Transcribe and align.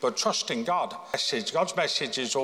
but 0.00 0.16
trusting 0.16 0.64
God. 0.64 0.94
God's 1.52 1.76
message 1.76 2.18
is 2.18 2.34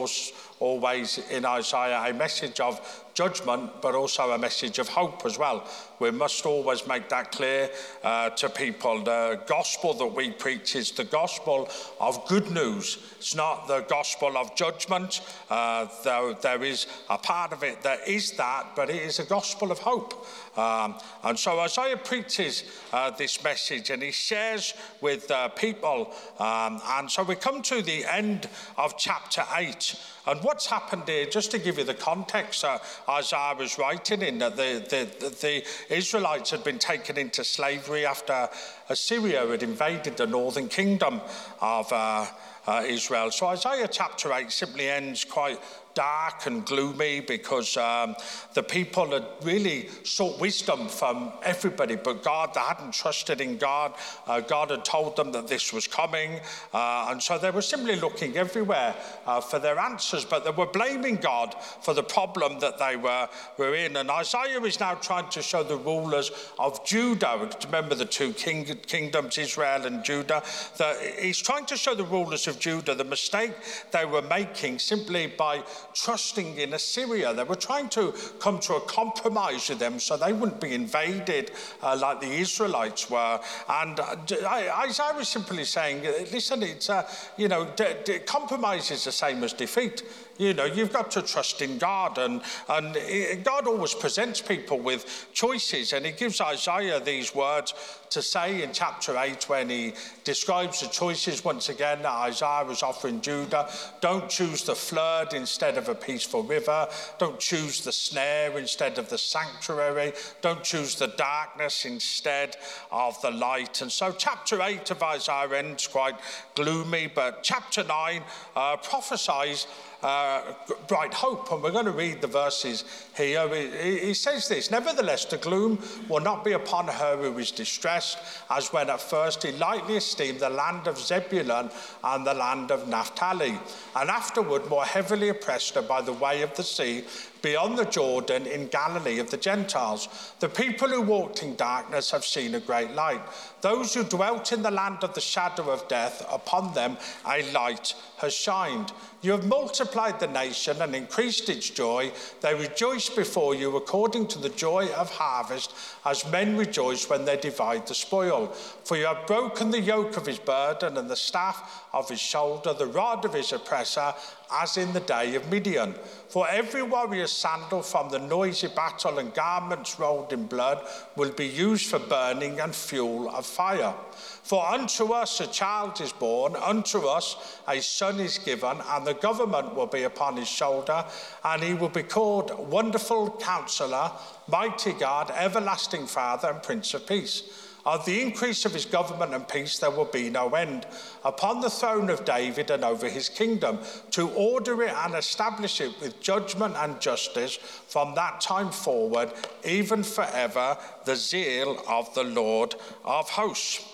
always 0.61 1.19
in 1.31 1.45
Isaiah 1.45 2.03
a 2.07 2.13
message 2.13 2.61
of 2.61 2.81
judgment, 3.17 3.71
but 3.81 3.95
also 3.95 4.31
a 4.33 4.39
message 4.39 4.79
of 4.79 4.89
hope 4.89 5.25
as 5.25 5.39
well. 5.39 5.67
We 5.99 6.11
must 6.11 6.45
always 6.45 6.87
make 6.87 7.09
that 7.09 7.33
clear 7.33 7.71
uh, 8.05 8.29
to 8.31 8.51
people. 8.51 9.03
The 9.03 9.41
gospel 9.47 9.95
that 9.95 10.07
we 10.09 10.31
preach 10.31 10.77
is 10.77 10.91
the 10.91 11.05
gospel 11.05 11.71
of 11.99 12.27
good 12.29 12.51
news. 12.51 12.99
It's 13.17 13.35
not 13.35 13.69
the 13.69 13.81
gospel 13.89 14.37
of 14.37 14.55
judgment, 14.55 15.23
uh, 15.49 15.87
though 16.05 16.37
there 16.41 16.63
is 16.63 16.87
a 17.09 17.17
part 17.17 17.55
of 17.55 17.63
it 17.63 17.83
that 17.83 18.07
is 18.07 18.33
that, 18.33 18.77
but 18.77 18.91
it 18.91 19.03
is 19.03 19.19
a 19.19 19.25
gospel 19.25 19.73
of 19.73 19.79
hope. 19.79 20.27
Um, 20.59 20.97
and 21.25 21.39
so 21.39 21.59
Isaiah 21.59 21.97
preaches 21.97 22.65
uh, 22.93 23.11
this 23.11 23.43
message 23.43 23.89
and 23.89 24.03
he 24.03 24.11
shares 24.11 24.75
with 25.01 25.31
uh, 25.31 25.49
people. 25.49 26.15
Um, 26.39 26.83
and 26.87 27.11
so 27.11 27.23
we 27.23 27.35
come 27.35 27.63
to 27.63 27.81
the 27.81 28.05
end 28.05 28.49
of 28.77 28.99
chapter 28.99 29.43
8. 29.55 29.97
And 30.27 30.43
what's 30.43 30.67
happened 30.67 31.05
here, 31.07 31.27
just 31.27 31.53
to 31.53 31.59
give 31.59 31.79
you 31.79 31.85
the 31.85 31.95
context, 31.95 32.65
uh, 32.65 32.79
Isaiah 33.09 33.55
was 33.57 33.79
writing 33.79 34.23
in 34.23 34.39
that 34.39 34.57
the, 34.57 34.85
the, 34.89 35.29
the, 35.29 35.65
Israelites 35.95 36.51
had 36.51 36.65
been 36.65 36.79
taken 36.79 37.17
into 37.17 37.45
slavery 37.45 38.05
after 38.05 38.49
Assyria 38.89 39.47
had 39.47 39.63
invaded 39.63 40.17
the 40.17 40.27
northern 40.27 40.69
kingdom 40.69 41.21
of 41.61 41.93
uh, 41.93 42.27
uh, 42.67 42.83
Israel. 42.87 43.31
So 43.31 43.47
Isaiah 43.47 43.89
chapter 43.89 44.33
8 44.33 44.51
simply 44.51 44.89
ends 44.89 45.25
quite 45.25 45.61
dark 45.97 46.47
and 46.47 46.65
gloomy 46.67 47.21
because 47.21 47.77
um, 47.79 48.15
the 48.55 48.63
people 48.63 49.11
had 49.11 49.25
really 49.43 49.89
sought 50.05 50.39
wisdom 50.39 50.87
from 50.89 51.33
everybody 51.43 51.97
but 51.97 52.23
God. 52.23 52.53
They 52.55 52.61
hadn't 52.61 52.93
trusted 52.93 53.41
in 53.41 53.57
God. 53.57 53.95
Uh, 54.27 54.41
God 54.41 54.71
had 54.71 54.85
told 54.85 55.17
them 55.17 55.33
that 55.33 55.49
this 55.49 55.73
was 55.73 55.89
coming. 55.89 56.41
Uh, 56.73 57.09
and 57.11 57.21
so 57.21 57.39
they 57.39 57.51
were 57.51 57.63
simply 57.63 57.97
looking 57.97 58.37
everywhere 58.37 58.95
uh, 59.27 59.41
for 59.41 59.59
their 59.59 59.79
answers, 59.79 60.25
but 60.25 60.45
they 60.45 60.51
were 60.51 60.67
blaming 60.67 61.17
God 61.17 61.57
for 61.81 61.95
the 61.95 62.03
problem 62.03 62.61
that 62.61 62.79
they 62.79 62.97
were, 62.97 63.29
were 63.57 63.75
in. 63.75 63.97
And 63.97 64.11
Isaiah 64.11 64.61
is 64.61 64.79
now 64.79 64.95
trying 64.95 65.31
to 65.31 65.43
show 65.43 65.63
the 65.63 65.77
rulers 65.77 66.31
of 66.59 66.85
Judah, 66.85 67.51
remember 67.65 67.95
the 67.95 68.05
two 68.05 68.35
king, 68.35 68.67
kingdoms, 68.87 69.39
Israel 69.39 69.87
and 69.87 70.05
Judah, 70.05 70.43
that 70.77 70.97
he's 71.19 71.41
trying 71.41 71.65
to 71.67 71.77
show 71.77 71.95
the 71.95 72.05
rulers 72.05 72.47
of 72.47 72.59
Judah 72.59 72.95
the 72.95 73.05
mistake 73.05 73.53
they 73.93 74.05
were 74.05 74.23
making 74.23 74.79
simply 74.79 75.27
by 75.27 75.63
trusting 75.95 76.59
in 76.59 76.75
Assyria. 76.75 77.35
They 77.35 77.45
were 77.45 77.55
trying 77.55 77.89
to 77.91 78.15
come 78.39 78.59
to 78.61 78.75
a 78.75 78.81
compromise 78.83 79.69
with 79.69 79.79
them 79.79 79.99
so 79.99 80.17
they 80.17 80.33
wouldn't 80.33 80.61
be 80.61 80.75
invaded 80.75 81.53
uh, 81.83 81.97
like 82.01 82.21
the 82.21 82.31
Israelites 82.31 83.11
were. 83.11 83.41
And 83.69 83.99
uh, 84.01 84.17
I, 84.49 85.13
was 85.17 85.29
simply 85.29 85.65
saying, 85.65 86.03
listen, 86.33 86.63
it's, 86.63 86.91
uh, 86.91 87.09
you 87.37 87.49
know, 87.49 87.67
d- 87.77 87.97
d- 88.05 88.19
compromise 88.21 88.91
is 88.91 89.05
the 89.05 89.13
same 89.13 89.43
as 89.45 89.53
defeat. 89.53 90.03
You 90.39 90.55
know, 90.55 90.65
you've 90.65 90.93
got 90.93 91.11
to 91.13 91.23
trust 91.23 91.63
in 91.63 91.79
God, 91.79 92.19
and, 92.19 92.43
and 92.69 93.45
God 93.45 93.67
always 93.67 93.95
presents 93.95 94.41
people 94.41 94.79
with 94.79 95.29
choices, 95.33 95.93
and 95.93 96.05
He 96.05 96.13
gives 96.13 96.41
Isaiah 96.41 97.01
these 97.01 97.35
words 97.35 97.73
to 98.11 98.23
say 98.23 98.63
in 98.63 98.73
chapter 98.73 99.17
8 99.17 99.49
when 99.49 99.69
he 99.69 99.93
describes 100.25 100.81
the 100.81 100.87
choices 100.89 101.45
once 101.45 101.69
again 101.69 102.03
that 102.03 102.13
Isaiah 102.13 102.65
was 102.65 102.83
offering 102.83 103.21
Judah. 103.21 103.69
Don't 104.01 104.29
choose 104.29 104.63
the 104.63 104.75
flood 104.75 105.35
instead 105.35 105.77
of 105.77 105.89
a 105.89 105.95
peaceful 105.95 106.43
river. 106.43 106.89
Don't 107.19 107.39
choose 107.39 107.83
the 107.83 107.93
snare 107.93 108.59
instead 108.59 108.99
of 108.99 109.09
the 109.09 109.19
sanctuary. 109.19 110.13
Don't 110.41 110.63
choose 110.63 110.95
the 110.95 111.09
darkness 111.09 111.85
instead 111.85 112.57
of 112.91 113.21
the 113.23 113.31
light. 113.31 113.83
And 113.83 113.91
so, 113.91 114.13
chapter 114.13 114.63
8 114.63 114.91
of 114.91 115.03
Isaiah 115.03 115.53
ends 115.55 115.87
quite 115.87 116.17
gloomy, 116.55 117.09
but 117.13 117.43
chapter 117.43 117.85
9 117.85 118.23
uh, 118.55 118.77
prophesies 118.79 119.67
uh, 120.07 120.55
bright 120.87 121.13
hope. 121.13 121.51
And 121.51 121.61
we're 121.61 121.73
going 121.73 121.87
to 121.87 121.91
read 121.91 122.21
the 122.21 122.29
verses 122.29 122.85
here. 123.17 123.49
He 123.49 124.15
says 124.15 124.49
this 124.49 124.71
Nevertheless, 124.71 125.25
the 125.25 125.37
gloom 125.37 125.83
will 126.09 126.21
not 126.21 126.45
be 126.45 126.53
upon 126.53 126.87
her 126.87 127.17
who 127.17 127.37
is 127.39 127.51
distressed, 127.51 128.19
as 128.49 128.73
when 128.73 128.89
at 128.89 129.01
first 129.01 129.43
he 129.43 129.51
lightly 129.53 129.97
esteemed 129.97 130.39
the 130.39 130.51
land 130.51 130.87
of 130.87 130.97
Zebulun 130.97 131.71
and 132.05 132.25
the 132.25 132.35
land 132.35 132.71
of 132.71 132.87
Naphtali, 132.87 133.59
and 133.97 134.09
afterward 134.09 134.69
more 134.69 134.85
heavily 134.85 135.31
oppressed 135.31 135.75
her 135.75 135.83
by 135.83 136.01
the 136.01 136.13
way 136.13 136.43
of 136.43 136.55
the 136.55 136.63
sea 136.63 137.03
beyond 137.47 137.79
the 137.79 137.85
Jordan 137.85 138.45
in 138.45 138.67
Galilee 138.67 139.21
of 139.21 139.31
the 139.31 139.37
Gentiles. 139.37 140.09
The 140.41 140.49
people 140.49 140.89
who 140.89 141.01
walked 141.01 141.45
in 141.45 141.55
darkness 141.55 142.11
have 142.11 142.25
seen 142.25 142.57
a 142.57 142.61
great 142.61 142.91
light. 142.91 143.21
Those 143.61 143.95
who 143.95 144.03
dwelt 144.03 144.51
in 144.51 144.63
the 144.63 144.71
land 144.73 145.05
of 145.05 145.15
the 145.15 145.21
shadow 145.21 145.71
of 145.71 145.87
death, 145.87 146.27
upon 146.29 146.75
them 146.75 146.97
a 147.25 147.49
light 147.53 147.95
has 148.19 148.35
shined. 148.35 148.93
You 149.23 149.31
have 149.31 149.47
multiplied 149.47 150.19
the 150.19 150.27
nation 150.27 150.83
and 150.83 150.95
increased 150.95 151.49
its 151.49 151.71
joy. 151.71 152.11
They 152.41 152.55
rejoice 152.55 153.09
before 153.09 153.55
you 153.55 153.77
according 153.77 154.27
to 154.29 154.41
the 154.41 154.49
joy 154.49 154.89
of 154.95 155.11
harvest, 155.11 155.73
as 156.05 156.29
men 156.31 156.57
rejoice 156.57 157.09
when 157.09 157.25
they 157.25 157.37
divide 157.37 157.87
the 157.87 157.95
spoil. 157.95 158.49
For 158.49 158.97
you 158.97 159.07
have 159.07 159.27
broken 159.29 159.71
the 159.71 159.81
yoke 159.81 160.17
of 160.17 160.27
his 160.27 160.41
burden 160.41 160.97
and 160.97 161.09
the 161.09 161.17
staff 161.17 161.86
of 161.97 162.11
his 162.11 162.21
shoulder, 162.21 162.75
the 162.75 162.87
rod 162.87 163.25
of 163.25 163.35
his 163.35 163.53
oppressor, 163.53 164.15
as 164.53 164.77
in 164.77 164.93
the 164.93 165.01
day 165.01 165.35
of 165.35 165.51
Midian. 165.51 165.95
For 166.29 166.49
every 166.49 166.83
warrior's 166.83 167.33
sandal 167.33 167.83
from 167.83 168.11
the 168.11 168.19
noisy 168.19 168.69
battle 168.69 169.19
and 169.19 169.33
garments 169.35 169.99
rolled 169.99 170.33
in 170.33 170.47
blood 170.47 170.87
will 171.17 171.33
be 171.33 171.47
used 171.47 171.87
for 171.87 171.99
burning 171.99 172.61
and 172.61 172.75
fuel 172.75 173.29
of 173.31 173.47
fire. 173.47 173.95
For 174.13 174.65
unto 174.65 175.13
us 175.13 175.41
a 175.41 175.47
child 175.47 176.01
is 176.01 176.13
born, 176.13 176.55
unto 176.57 177.07
us 177.07 177.59
a 177.67 177.81
son 177.81 178.21
is 178.21 178.39
given, 178.39 178.79
and 178.89 179.07
the 179.07 179.15
government 179.15 179.75
will 179.75 179.87
be 179.87 180.05
upon 180.05 180.37
his 180.37 180.49
shoulder, 180.49 181.05
and 181.45 181.63
he 181.63 181.75
will 181.75 181.89
be 181.89 182.03
called 182.03 182.57
Wonderful 182.71 183.39
Counselor, 183.41 184.13
Mighty 184.49 184.93
God, 184.93 185.33
Everlasting 185.35 186.07
Father, 186.07 186.51
and 186.51 186.63
Prince 186.63 186.95
of 186.95 187.07
Peace. 187.07 187.43
Of 187.87 188.05
the 188.05 188.21
increase 188.21 188.65
of 188.65 188.73
his 188.73 188.85
government 188.85 189.33
and 189.33 189.47
peace 189.47 189.79
there 189.79 189.93
will 189.93 190.07
be 190.07 190.29
no 190.29 190.49
end 190.51 190.89
upon 191.25 191.61
the 191.61 191.71
throne 191.71 192.11
of 192.11 192.25
David 192.25 192.73
and 192.73 192.85
over 192.85 193.09
his 193.09 193.29
kingdom, 193.29 193.79
to 194.11 194.29
order 194.31 194.83
it 194.83 194.93
and 194.93 195.15
establish 195.15 195.81
it 195.81 195.93
with 196.01 196.21
judgment 196.21 196.75
and 196.77 197.01
justice 197.01 197.55
from 197.55 198.17
that 198.17 198.41
time 198.41 198.73
forward, 198.73 199.33
even 199.65 200.03
forever, 200.03 200.77
the 201.05 201.15
zeal 201.15 201.81
of 201.87 202.13
the 202.15 202.25
Lord 202.25 202.75
of 203.05 203.31
hosts. 203.31 203.85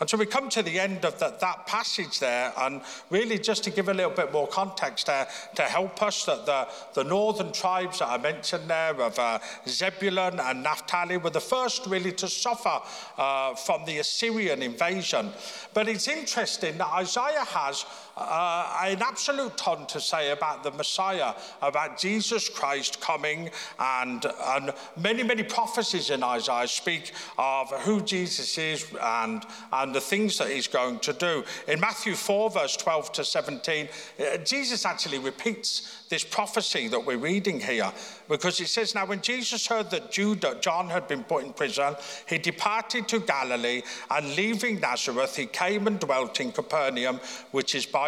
And 0.00 0.08
so 0.08 0.16
we 0.16 0.26
come 0.26 0.48
to 0.50 0.62
the 0.62 0.78
end 0.78 1.04
of 1.04 1.18
that, 1.18 1.40
that 1.40 1.66
passage 1.66 2.20
there, 2.20 2.52
and 2.56 2.82
really 3.10 3.38
just 3.38 3.64
to 3.64 3.70
give 3.70 3.88
a 3.88 3.94
little 3.94 4.12
bit 4.12 4.32
more 4.32 4.46
context 4.46 5.06
there 5.06 5.26
to 5.56 5.62
help 5.62 6.02
us 6.02 6.24
that 6.24 6.46
the, 6.46 6.68
the 6.94 7.04
northern 7.04 7.52
tribes 7.52 7.98
that 7.98 8.08
I 8.08 8.18
mentioned 8.18 8.68
there 8.68 8.94
of 9.00 9.18
uh, 9.18 9.38
Zebulun 9.66 10.38
and 10.38 10.62
Naphtali 10.62 11.16
were 11.16 11.30
the 11.30 11.40
first 11.40 11.86
really 11.86 12.12
to 12.12 12.28
suffer 12.28 12.80
uh, 13.16 13.54
from 13.54 13.84
the 13.86 13.98
Assyrian 13.98 14.62
invasion. 14.62 15.30
But 15.74 15.88
it's 15.88 16.06
interesting 16.06 16.78
that 16.78 16.88
Isaiah 16.88 17.44
has 17.44 17.84
uh, 18.18 18.78
an 18.84 19.02
absolute 19.02 19.56
ton 19.56 19.86
to 19.86 20.00
say 20.00 20.30
about 20.30 20.62
the 20.62 20.70
Messiah, 20.72 21.34
about 21.62 21.98
Jesus 21.98 22.48
Christ 22.48 23.00
coming, 23.00 23.50
and, 23.78 24.26
and 24.44 24.72
many, 24.96 25.22
many 25.22 25.42
prophecies 25.42 26.10
in 26.10 26.22
Isaiah 26.22 26.68
speak 26.68 27.12
of 27.38 27.70
who 27.82 28.00
Jesus 28.00 28.58
is 28.58 28.86
and, 29.00 29.44
and 29.72 29.94
the 29.94 30.00
things 30.00 30.38
that 30.38 30.50
he's 30.50 30.68
going 30.68 30.98
to 31.00 31.12
do. 31.12 31.44
In 31.66 31.80
Matthew 31.80 32.14
4, 32.14 32.50
verse 32.50 32.76
12 32.76 33.12
to 33.12 33.24
17, 33.24 33.88
uh, 34.20 34.36
Jesus 34.38 34.84
actually 34.84 35.18
repeats 35.18 36.04
this 36.08 36.24
prophecy 36.24 36.88
that 36.88 37.04
we're 37.04 37.18
reading 37.18 37.60
here 37.60 37.92
because 38.28 38.60
it 38.60 38.68
says, 38.68 38.94
Now, 38.94 39.06
when 39.06 39.20
Jesus 39.20 39.66
heard 39.66 39.90
that 39.90 40.10
Judah, 40.10 40.56
John 40.60 40.88
had 40.88 41.06
been 41.08 41.24
put 41.24 41.44
in 41.44 41.52
prison, 41.52 41.94
he 42.26 42.38
departed 42.38 43.08
to 43.08 43.20
Galilee, 43.20 43.82
and 44.10 44.34
leaving 44.34 44.80
Nazareth, 44.80 45.36
he 45.36 45.46
came 45.46 45.86
and 45.86 45.98
dwelt 45.98 46.40
in 46.40 46.52
Capernaum, 46.52 47.20
which 47.50 47.74
is 47.74 47.86
by 47.86 48.07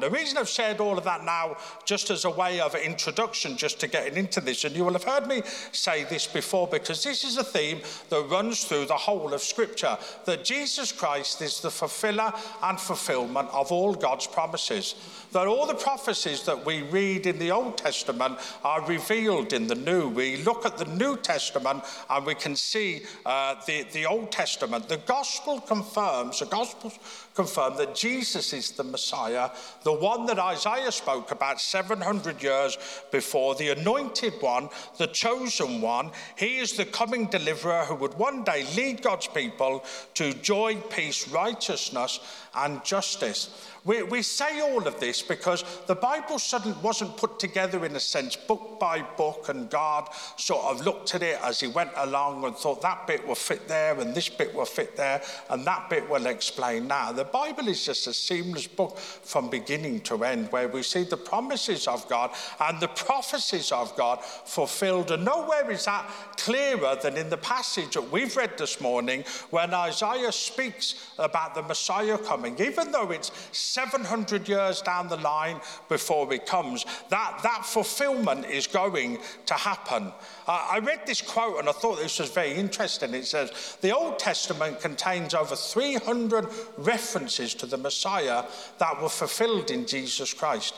The 0.00 0.10
reason 0.10 0.36
I've 0.36 0.48
shared 0.48 0.80
all 0.80 0.98
of 0.98 1.04
that 1.04 1.24
now, 1.24 1.56
just 1.84 2.10
as 2.10 2.24
a 2.24 2.30
way 2.30 2.60
of 2.60 2.74
introduction, 2.74 3.56
just 3.56 3.78
to 3.80 3.86
getting 3.86 4.16
into 4.16 4.40
this, 4.40 4.64
and 4.64 4.74
you 4.74 4.84
will 4.84 4.92
have 4.92 5.04
heard 5.04 5.26
me 5.26 5.42
say 5.72 6.04
this 6.04 6.26
before, 6.26 6.66
because 6.66 7.02
this 7.02 7.24
is 7.24 7.36
a 7.36 7.44
theme 7.44 7.80
that 8.10 8.22
runs 8.28 8.64
through 8.64 8.86
the 8.86 8.94
whole 8.94 9.32
of 9.32 9.40
Scripture 9.40 9.96
that 10.24 10.44
Jesus 10.44 10.92
Christ 10.92 11.40
is 11.40 11.60
the 11.60 11.70
fulfiller 11.70 12.32
and 12.62 12.80
fulfillment 12.80 13.48
of 13.52 13.70
all 13.70 13.94
God's 13.94 14.26
promises. 14.26 14.94
That 15.32 15.46
all 15.46 15.66
the 15.66 15.74
prophecies 15.74 16.42
that 16.44 16.64
we 16.64 16.82
read 16.82 17.26
in 17.26 17.38
the 17.38 17.50
Old 17.50 17.78
Testament 17.78 18.38
are 18.64 18.86
revealed 18.86 19.52
in 19.52 19.66
the 19.66 19.74
New. 19.74 20.08
We 20.08 20.38
look 20.38 20.64
at 20.66 20.78
the 20.78 20.84
New 20.84 21.16
Testament 21.16 21.84
and 22.10 22.26
we 22.26 22.34
can 22.34 22.56
see 22.56 23.02
uh, 23.24 23.56
the, 23.66 23.84
the 23.92 24.06
Old 24.06 24.32
Testament. 24.32 24.88
The 24.88 24.98
Gospel 24.98 25.60
confirms, 25.60 26.40
the 26.40 26.46
Gospel 26.46 26.92
confirm 27.34 27.76
that 27.76 27.94
Jesus 27.94 28.52
is 28.52 28.70
the 28.72 28.84
Messiah, 28.84 29.50
the 29.82 29.92
one 29.92 30.26
that 30.26 30.38
Isaiah 30.38 30.92
spoke 30.92 31.30
about 31.30 31.60
700 31.60 32.42
years 32.42 32.78
before, 33.10 33.54
the 33.54 33.70
anointed 33.70 34.34
one, 34.40 34.68
the 34.98 35.06
chosen 35.06 35.80
one. 35.80 36.10
He 36.36 36.58
is 36.58 36.72
the 36.72 36.84
coming 36.84 37.26
deliverer 37.26 37.84
who 37.84 37.94
would 37.96 38.14
one 38.14 38.44
day 38.44 38.66
lead 38.76 39.02
God's 39.02 39.26
people 39.26 39.84
to 40.14 40.32
joy, 40.34 40.76
peace, 40.90 41.28
righteousness, 41.28 42.20
and 42.56 42.82
justice. 42.84 43.50
We, 43.86 44.02
we 44.02 44.22
say 44.22 44.60
all 44.60 44.84
of 44.88 44.98
this 44.98 45.22
because 45.22 45.64
the 45.86 45.94
Bible 45.94 46.40
suddenly 46.40 46.76
wasn't 46.82 47.16
put 47.16 47.38
together 47.38 47.84
in 47.86 47.94
a 47.94 48.00
sense, 48.00 48.34
book 48.34 48.80
by 48.80 49.02
book, 49.16 49.48
and 49.48 49.70
God 49.70 50.08
sort 50.36 50.64
of 50.64 50.84
looked 50.84 51.14
at 51.14 51.22
it 51.22 51.38
as 51.40 51.60
he 51.60 51.68
went 51.68 51.90
along 51.96 52.44
and 52.44 52.56
thought 52.56 52.82
that 52.82 53.06
bit 53.06 53.24
will 53.24 53.36
fit 53.36 53.68
there, 53.68 53.98
and 54.00 54.12
this 54.12 54.28
bit 54.28 54.52
will 54.52 54.64
fit 54.64 54.96
there, 54.96 55.22
and 55.50 55.64
that 55.66 55.88
bit 55.88 56.08
will 56.10 56.26
explain 56.26 56.88
now. 56.88 57.12
The 57.12 57.26
Bible 57.26 57.68
is 57.68 57.84
just 57.84 58.08
a 58.08 58.12
seamless 58.12 58.66
book 58.66 58.98
from 58.98 59.50
beginning 59.50 60.00
to 60.00 60.24
end 60.24 60.50
where 60.50 60.66
we 60.66 60.82
see 60.82 61.04
the 61.04 61.16
promises 61.16 61.86
of 61.86 62.08
God 62.08 62.32
and 62.60 62.80
the 62.80 62.88
prophecies 62.88 63.70
of 63.70 63.96
God 63.96 64.24
fulfilled. 64.24 65.12
And 65.12 65.24
nowhere 65.24 65.70
is 65.70 65.84
that 65.84 66.10
clearer 66.36 66.96
than 67.00 67.16
in 67.16 67.30
the 67.30 67.36
passage 67.36 67.94
that 67.94 68.10
we've 68.10 68.36
read 68.36 68.58
this 68.58 68.80
morning 68.80 69.24
when 69.50 69.72
Isaiah 69.72 70.32
speaks 70.32 71.12
about 71.18 71.54
the 71.54 71.62
Messiah 71.62 72.18
coming. 72.18 72.45
Even 72.58 72.92
though 72.92 73.10
it's 73.10 73.30
700 73.52 74.48
years 74.48 74.82
down 74.82 75.08
the 75.08 75.16
line 75.16 75.60
before 75.88 76.32
it 76.32 76.46
comes, 76.46 76.84
that, 77.08 77.40
that 77.42 77.64
fulfillment 77.64 78.46
is 78.46 78.66
going 78.66 79.18
to 79.46 79.54
happen. 79.54 80.12
Uh, 80.46 80.68
I 80.70 80.78
read 80.78 81.00
this 81.06 81.22
quote 81.22 81.58
and 81.58 81.68
I 81.68 81.72
thought 81.72 81.98
this 81.98 82.18
was 82.18 82.30
very 82.30 82.54
interesting. 82.54 83.14
It 83.14 83.26
says, 83.26 83.78
The 83.80 83.94
Old 83.96 84.18
Testament 84.18 84.80
contains 84.80 85.34
over 85.34 85.56
300 85.56 86.46
references 86.78 87.54
to 87.54 87.66
the 87.66 87.76
Messiah 87.76 88.44
that 88.78 89.02
were 89.02 89.08
fulfilled 89.08 89.70
in 89.70 89.86
Jesus 89.86 90.32
Christ. 90.32 90.74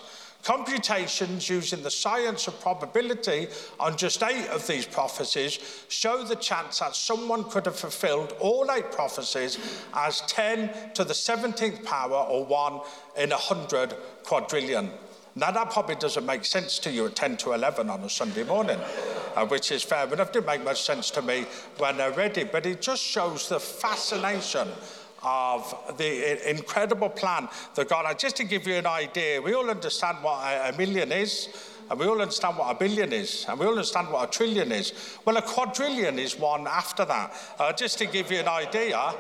Computations 0.49 1.50
using 1.50 1.83
the 1.83 1.91
science 1.91 2.49
of 2.49 2.59
probability 2.59 3.49
on 3.79 3.99
just 3.99 4.23
eight 4.23 4.49
of 4.49 4.67
these 4.67 4.87
prophecies 4.87 5.85
show 5.89 6.25
the 6.25 6.37
chance 6.37 6.79
that 6.79 6.97
someone 6.97 7.45
could 7.45 7.67
have 7.67 7.77
fulfilled 7.77 8.35
all 8.41 8.67
eight 8.73 8.91
prophecies 8.91 9.59
as 9.93 10.23
10 10.23 10.95
to 10.95 11.05
the 11.05 11.12
17th 11.12 11.85
power 11.85 12.25
or 12.31 12.47
1 12.47 12.81
in 13.19 13.29
100 13.29 13.95
quadrillion. 14.25 14.91
Now, 15.37 15.50
that 15.50 15.71
probably 15.71 15.97
doesn't 15.97 16.25
make 16.25 16.47
sense 16.47 16.79
to 16.79 16.91
you 16.91 17.05
at 17.05 17.15
10 17.15 17.37
to 17.37 17.53
11 17.53 17.91
on 17.91 18.00
a 18.00 18.09
Sunday 18.09 18.45
morning, 18.45 18.81
uh, 19.37 19.45
which 19.45 19.71
is 19.71 19.83
fair 19.83 20.11
enough. 20.11 20.29
It 20.29 20.33
didn't 20.33 20.47
make 20.47 20.65
much 20.65 20.81
sense 20.81 21.11
to 21.11 21.21
me 21.21 21.45
when 21.77 22.00
I 22.00 22.09
read 22.09 22.39
it, 22.39 22.53
but 22.53 22.65
it 22.65 22.81
just 22.81 23.03
shows 23.03 23.50
the 23.50 23.61
fascination 23.61 24.69
of 25.28 25.96
the 25.98 26.50
incredible 26.50 27.10
plan 27.10 27.48
that 27.75 27.88
God 27.88 28.06
had. 28.06 28.19
Just 28.19 28.36
to 28.36 28.44
give 28.44 28.66
you 28.66 28.75
an 28.75 28.86
idea, 28.86 29.40
we 29.42 29.54
all 29.54 29.69
understand 29.69 30.19
what 30.22 30.38
a 30.42 30.76
million 30.76 31.12
is. 31.12 31.48
And 31.90 31.98
we 31.98 32.06
all 32.06 32.20
understand 32.20 32.58
what 32.58 32.70
a 32.70 32.78
billion 32.78 33.14
is, 33.14 33.46
and 33.48 33.58
we 33.58 33.64
all 33.64 33.72
understand 33.72 34.10
what 34.10 34.28
a 34.28 34.30
trillion 34.30 34.72
is. 34.72 34.92
Well, 35.25 35.38
a 35.38 35.42
quadrillion 35.42 36.19
is 36.19 36.38
one 36.38 36.66
after 36.66 37.06
that. 37.06 37.34
Uh, 37.58 37.72
just 37.72 37.96
to 37.98 38.06
give 38.06 38.30
you 38.30 38.40
an 38.40 38.48
idea, 38.48 39.14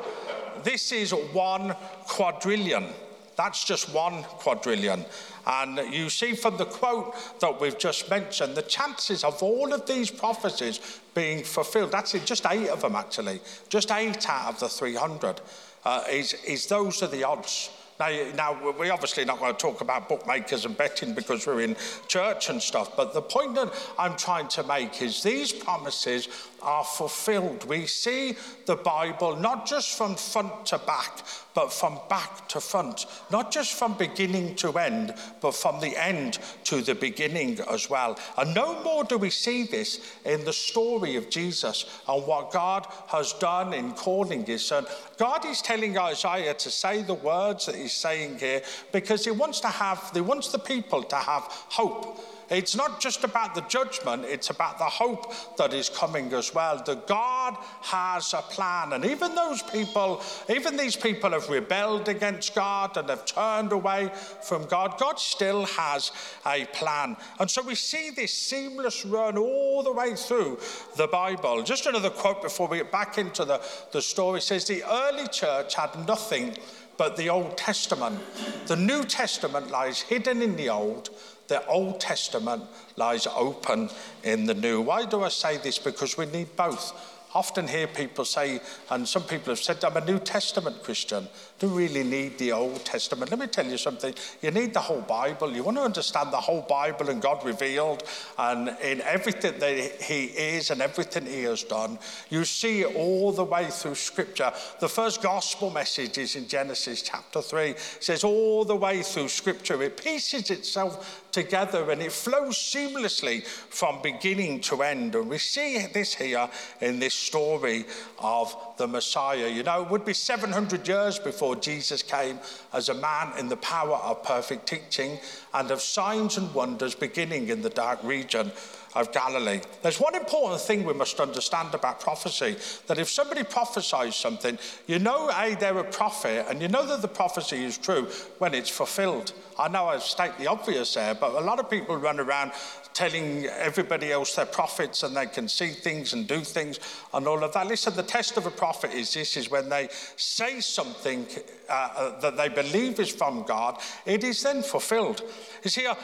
this 0.64 0.92
is 0.92 1.12
one 1.32 1.74
quadrillion. 2.06 2.88
That's 3.36 3.64
just 3.64 3.94
one 3.94 4.22
quadrillion. 4.22 5.06
And 5.46 5.78
you 5.94 6.10
see 6.10 6.34
from 6.34 6.58
the 6.58 6.66
quote 6.66 7.14
that 7.40 7.58
we've 7.58 7.78
just 7.78 8.10
mentioned, 8.10 8.54
the 8.54 8.62
chances 8.62 9.24
of 9.24 9.42
all 9.42 9.72
of 9.72 9.86
these 9.86 10.10
prophecies 10.10 11.00
being 11.14 11.44
fulfilled, 11.44 11.92
that's 11.92 12.12
just 12.24 12.44
eight 12.50 12.68
of 12.68 12.82
them 12.82 12.96
actually, 12.96 13.40
just 13.70 13.90
eight 13.92 14.28
out 14.28 14.54
of 14.54 14.60
the 14.60 14.68
300 14.68 15.40
uh, 15.84 16.04
is, 16.10 16.34
is 16.44 16.66
those 16.66 17.02
are 17.02 17.08
the 17.08 17.24
odds. 17.24 17.70
Now, 17.98 18.10
now, 18.36 18.72
we're 18.78 18.92
obviously 18.92 19.24
not 19.24 19.40
going 19.40 19.52
to 19.52 19.58
talk 19.58 19.80
about 19.80 20.08
bookmakers 20.08 20.64
and 20.64 20.76
betting 20.76 21.14
because 21.14 21.46
we're 21.46 21.62
in 21.62 21.76
church 22.06 22.48
and 22.48 22.62
stuff, 22.62 22.96
but 22.96 23.12
the 23.12 23.22
point 23.22 23.56
that 23.56 23.72
I'm 23.98 24.16
trying 24.16 24.46
to 24.48 24.62
make 24.62 25.02
is 25.02 25.22
these 25.22 25.52
promises 25.52 26.28
are 26.62 26.84
fulfilled. 26.84 27.64
We 27.64 27.86
see 27.86 28.36
the 28.66 28.76
Bible 28.76 29.36
not 29.36 29.66
just 29.66 29.96
from 29.96 30.14
front 30.16 30.66
to 30.66 30.78
back, 30.78 31.24
but 31.54 31.72
from 31.72 31.98
back 32.08 32.48
to 32.48 32.60
front, 32.60 33.06
not 33.32 33.50
just 33.50 33.74
from 33.74 33.94
beginning 33.94 34.54
to 34.56 34.78
end, 34.78 35.14
but 35.40 35.54
from 35.54 35.80
the 35.80 35.96
end 35.96 36.38
to 36.64 36.80
the 36.80 36.94
beginning 36.94 37.58
as 37.70 37.90
well. 37.90 38.18
And 38.36 38.54
no 38.54 38.80
more 38.82 39.04
do 39.04 39.18
we 39.18 39.30
see 39.30 39.64
this 39.64 40.00
in 40.24 40.44
the 40.44 40.52
story 40.52 41.16
of 41.16 41.30
Jesus 41.30 41.84
and 42.08 42.24
what 42.26 42.52
God 42.52 42.86
has 43.08 43.32
done 43.34 43.72
in 43.72 43.92
calling 43.92 44.44
his 44.44 44.64
son. 44.64 44.86
God 45.16 45.44
is 45.46 45.62
telling 45.62 45.98
Isaiah 45.98 46.54
to 46.54 46.70
say 46.70 47.02
the 47.02 47.14
words 47.14 47.66
that 47.66 47.74
he's 47.88 47.96
saying 47.96 48.38
here 48.38 48.62
because 48.92 49.24
he 49.24 49.30
wants 49.30 49.60
to 49.60 49.68
have, 49.68 50.10
he 50.12 50.20
wants 50.20 50.52
the 50.52 50.58
people 50.58 51.02
to 51.02 51.16
have 51.16 51.42
hope. 51.70 52.20
It's 52.50 52.74
not 52.74 52.98
just 52.98 53.24
about 53.24 53.54
the 53.54 53.60
judgment, 53.62 54.24
it's 54.24 54.48
about 54.48 54.78
the 54.78 54.84
hope 54.84 55.34
that 55.58 55.74
is 55.74 55.90
coming 55.90 56.32
as 56.32 56.54
well. 56.54 56.82
That 56.82 57.06
God 57.06 57.56
has 57.82 58.32
a 58.32 58.40
plan. 58.40 58.94
And 58.94 59.04
even 59.04 59.34
those 59.34 59.62
people, 59.62 60.22
even 60.48 60.76
these 60.76 60.96
people 60.96 61.30
have 61.32 61.48
rebelled 61.50 62.08
against 62.08 62.54
God 62.54 62.96
and 62.96 63.10
have 63.10 63.26
turned 63.26 63.72
away 63.72 64.10
from 64.42 64.64
God, 64.64 64.98
God 64.98 65.18
still 65.18 65.66
has 65.66 66.10
a 66.46 66.64
plan. 66.66 67.18
And 67.38 67.50
so 67.50 67.60
we 67.60 67.74
see 67.74 68.10
this 68.10 68.32
seamless 68.32 69.04
run 69.04 69.36
all 69.36 69.82
the 69.82 69.92
way 69.92 70.14
through 70.14 70.58
the 70.96 71.06
Bible. 71.06 71.62
Just 71.62 71.84
another 71.84 72.10
quote 72.10 72.40
before 72.42 72.66
we 72.66 72.78
get 72.78 72.90
back 72.90 73.18
into 73.18 73.44
the, 73.44 73.60
the 73.92 74.00
story 74.00 74.38
it 74.38 74.42
says, 74.42 74.64
The 74.64 74.84
early 74.90 75.28
church 75.28 75.74
had 75.74 75.94
nothing 76.06 76.56
but 76.98 77.16
the 77.16 77.30
Old 77.30 77.56
Testament. 77.56 78.20
The 78.66 78.76
New 78.76 79.04
Testament 79.04 79.70
lies 79.70 80.02
hidden 80.02 80.42
in 80.42 80.56
the 80.56 80.68
Old 80.68 81.08
the 81.48 81.66
Old 81.66 81.98
Testament 81.98 82.64
lies 82.96 83.26
open 83.26 83.88
in 84.22 84.44
the 84.44 84.54
New. 84.54 84.82
Why 84.82 85.06
do 85.06 85.24
I 85.24 85.30
say 85.30 85.56
this? 85.56 85.78
Because 85.78 86.16
we 86.16 86.26
need 86.26 86.54
both 86.56 86.92
often 87.34 87.68
hear 87.68 87.86
people 87.86 88.24
say, 88.24 88.60
and 88.90 89.06
some 89.06 89.22
people 89.22 89.50
have 89.50 89.58
said, 89.58 89.84
I'm 89.84 89.96
a 89.96 90.04
New 90.04 90.18
Testament 90.18 90.82
Christian. 90.82 91.28
Do 91.58 91.68
really 91.68 92.04
need 92.04 92.38
the 92.38 92.52
Old 92.52 92.84
Testament? 92.84 93.30
Let 93.30 93.40
me 93.40 93.46
tell 93.46 93.66
you 93.66 93.78
something. 93.78 94.14
You 94.42 94.50
need 94.50 94.72
the 94.74 94.80
whole 94.80 95.00
Bible. 95.00 95.52
You 95.52 95.62
want 95.62 95.76
to 95.76 95.82
understand 95.82 96.32
the 96.32 96.40
whole 96.40 96.62
Bible 96.62 97.10
and 97.10 97.20
God 97.20 97.44
revealed 97.44 98.04
and 98.38 98.68
in 98.82 99.00
everything 99.02 99.58
that 99.58 100.02
He 100.02 100.24
is 100.24 100.70
and 100.70 100.80
everything 100.80 101.26
He 101.26 101.42
has 101.42 101.64
done. 101.64 101.98
You 102.30 102.44
see 102.44 102.82
it 102.82 102.94
all 102.94 103.32
the 103.32 103.44
way 103.44 103.66
through 103.70 103.96
Scripture. 103.96 104.52
The 104.80 104.88
first 104.88 105.22
gospel 105.22 105.70
message 105.70 106.18
is 106.18 106.36
in 106.36 106.48
Genesis 106.48 107.02
chapter 107.02 107.42
3. 107.42 107.70
It 107.70 107.78
says 108.00 108.24
all 108.24 108.64
the 108.64 108.76
way 108.76 109.02
through 109.02 109.28
Scripture, 109.28 109.82
it 109.82 110.02
pieces 110.02 110.50
itself 110.50 111.24
together 111.42 111.90
and 111.92 112.02
it 112.02 112.10
flows 112.10 112.56
seamlessly 112.56 113.46
from 113.46 114.02
beginning 114.02 114.60
to 114.60 114.82
end. 114.82 115.14
And 115.14 115.30
we 115.30 115.38
see 115.38 115.86
this 115.86 116.12
here 116.12 116.48
in 116.80 116.98
this 116.98 117.14
story 117.14 117.84
of 118.18 118.56
the 118.76 118.88
Messiah. 118.88 119.48
You 119.48 119.62
know, 119.62 119.82
it 119.82 119.90
would 119.90 120.04
be 120.04 120.14
700 120.14 120.88
years 120.88 121.20
before 121.20 121.54
Jesus 121.54 122.02
came 122.02 122.40
as 122.72 122.88
a 122.88 122.94
man 122.94 123.38
in 123.38 123.48
the 123.48 123.56
power 123.58 123.98
of 123.98 124.24
perfect 124.24 124.66
teaching 124.66 125.18
and 125.54 125.70
of 125.70 125.80
signs 125.80 126.38
and 126.38 126.52
wonders 126.52 126.96
beginning 126.96 127.50
in 127.50 127.62
the 127.62 127.70
dark 127.70 128.02
region 128.02 128.50
of 128.94 129.12
Galilee. 129.12 129.60
There's 129.82 130.00
one 130.00 130.14
important 130.14 130.60
thing 130.60 130.84
we 130.84 130.94
must 130.94 131.20
understand 131.20 131.74
about 131.74 132.00
prophecy 132.00 132.56
that 132.86 132.98
if 132.98 133.08
somebody 133.08 133.44
prophesies 133.44 134.16
something, 134.16 134.58
you 134.86 134.98
know, 134.98 135.30
A, 135.30 135.56
they're 135.56 135.78
a 135.78 135.84
prophet, 135.84 136.46
and 136.48 136.60
you 136.60 136.68
know 136.68 136.86
that 136.86 137.02
the 137.02 137.08
prophecy 137.08 137.64
is 137.64 137.78
true 137.78 138.08
when 138.38 138.54
it's 138.54 138.70
fulfilled. 138.70 139.32
I 139.58 139.68
know 139.68 139.86
I 139.86 139.98
state 139.98 140.38
the 140.38 140.46
obvious 140.46 140.94
there, 140.94 141.14
but 141.14 141.32
a 141.32 141.40
lot 141.40 141.58
of 141.58 141.68
people 141.68 141.96
run 141.96 142.20
around 142.20 142.52
telling 142.94 143.46
everybody 143.46 144.10
else 144.10 144.34
they're 144.34 144.46
prophets 144.46 145.04
and 145.04 145.16
they 145.16 145.26
can 145.26 145.48
see 145.48 145.68
things 145.68 146.14
and 146.14 146.26
do 146.26 146.40
things 146.40 146.80
and 147.14 147.26
all 147.28 147.44
of 147.44 147.52
that. 147.52 147.66
Listen, 147.66 147.94
the 147.94 148.02
test 148.02 148.36
of 148.36 148.46
a 148.46 148.50
prophet 148.50 148.92
is 148.92 149.14
this 149.14 149.36
is 149.36 149.50
when 149.50 149.68
they 149.68 149.88
say 150.16 150.60
something 150.60 151.26
uh, 151.68 151.72
uh, 151.72 152.20
that 152.20 152.36
they 152.36 152.48
believe 152.48 152.98
is 152.98 153.10
from 153.10 153.44
God, 153.44 153.80
it 154.06 154.24
is 154.24 154.42
then 154.42 154.62
fulfilled. 154.62 155.22
You 155.62 155.70
see, 155.70 155.86
uh, 155.86 155.94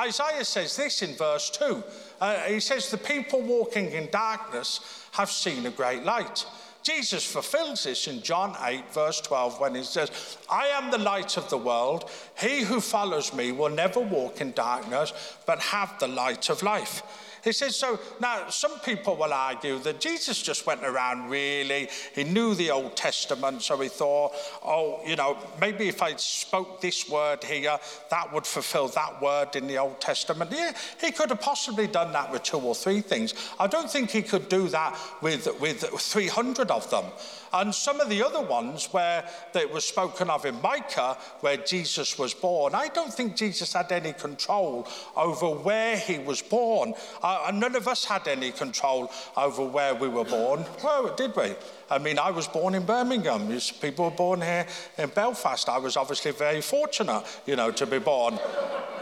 Isaiah 0.00 0.44
says 0.44 0.76
this 0.76 1.02
in 1.02 1.14
verse 1.14 1.48
2. 1.50 1.82
Uh, 2.22 2.36
he 2.42 2.60
says, 2.60 2.88
The 2.88 2.98
people 2.98 3.42
walking 3.42 3.90
in 3.90 4.08
darkness 4.12 4.78
have 5.10 5.28
seen 5.28 5.66
a 5.66 5.70
great 5.70 6.04
light. 6.04 6.46
Jesus 6.84 7.26
fulfills 7.26 7.82
this 7.82 8.06
in 8.06 8.22
John 8.22 8.56
8, 8.62 8.94
verse 8.94 9.20
12, 9.22 9.58
when 9.58 9.74
he 9.74 9.82
says, 9.82 10.38
I 10.48 10.68
am 10.68 10.92
the 10.92 10.98
light 10.98 11.36
of 11.36 11.50
the 11.50 11.58
world. 11.58 12.08
He 12.38 12.62
who 12.62 12.80
follows 12.80 13.34
me 13.34 13.50
will 13.50 13.70
never 13.70 13.98
walk 13.98 14.40
in 14.40 14.52
darkness, 14.52 15.12
but 15.46 15.58
have 15.58 15.98
the 15.98 16.06
light 16.06 16.48
of 16.48 16.62
life. 16.62 17.02
He 17.42 17.52
says, 17.52 17.74
so 17.74 17.98
now 18.20 18.48
some 18.48 18.78
people 18.80 19.16
will 19.16 19.32
argue 19.32 19.78
that 19.80 20.00
Jesus 20.00 20.40
just 20.40 20.64
went 20.64 20.84
around 20.84 21.28
really, 21.28 21.88
he 22.14 22.22
knew 22.22 22.54
the 22.54 22.70
Old 22.70 22.96
Testament, 22.96 23.62
so 23.62 23.76
he 23.78 23.88
thought, 23.88 24.32
oh, 24.64 25.00
you 25.04 25.16
know, 25.16 25.36
maybe 25.60 25.88
if 25.88 26.02
I 26.02 26.14
spoke 26.16 26.80
this 26.80 27.08
word 27.08 27.42
here, 27.42 27.78
that 28.10 28.32
would 28.32 28.46
fulfill 28.46 28.88
that 28.88 29.20
word 29.20 29.56
in 29.56 29.66
the 29.66 29.78
Old 29.78 30.00
Testament. 30.00 30.52
Yeah, 30.52 30.72
he 31.00 31.10
could 31.10 31.30
have 31.30 31.40
possibly 31.40 31.88
done 31.88 32.12
that 32.12 32.30
with 32.30 32.44
two 32.44 32.58
or 32.58 32.74
three 32.74 33.00
things. 33.00 33.34
I 33.58 33.66
don't 33.66 33.90
think 33.90 34.10
he 34.10 34.22
could 34.22 34.48
do 34.48 34.68
that 34.68 34.96
with, 35.20 35.48
with 35.60 35.80
300 35.80 36.70
of 36.70 36.88
them. 36.90 37.04
And 37.52 37.74
some 37.74 38.00
of 38.00 38.08
the 38.08 38.22
other 38.22 38.40
ones 38.40 38.88
where 38.92 39.28
it 39.54 39.70
was 39.70 39.84
spoken 39.84 40.30
of 40.30 40.46
in 40.46 40.60
Micah, 40.62 41.18
where 41.40 41.56
Jesus 41.58 42.18
was 42.18 42.34
born, 42.34 42.74
I 42.74 42.88
don't 42.88 43.12
think 43.12 43.36
Jesus 43.36 43.72
had 43.72 43.92
any 43.92 44.12
control 44.12 44.88
over 45.16 45.48
where 45.48 45.96
he 45.96 46.18
was 46.18 46.40
born. 46.40 46.94
Uh, 47.22 47.44
and 47.46 47.60
none 47.60 47.76
of 47.76 47.88
us 47.88 48.04
had 48.04 48.26
any 48.28 48.52
control 48.52 49.10
over 49.36 49.64
where 49.64 49.94
we 49.94 50.08
were 50.08 50.24
born. 50.24 50.64
Well, 50.82 51.14
did 51.14 51.36
we? 51.36 51.54
I 51.92 51.98
mean, 51.98 52.18
I 52.18 52.30
was 52.30 52.48
born 52.48 52.74
in 52.74 52.86
Birmingham. 52.86 53.54
People 53.82 54.06
were 54.06 54.16
born 54.16 54.40
here 54.40 54.66
in 54.96 55.10
Belfast. 55.10 55.68
I 55.68 55.76
was 55.76 55.98
obviously 55.98 56.30
very 56.30 56.62
fortunate, 56.62 57.22
you 57.44 57.54
know, 57.54 57.70
to 57.70 57.84
be 57.84 57.98
born 57.98 58.36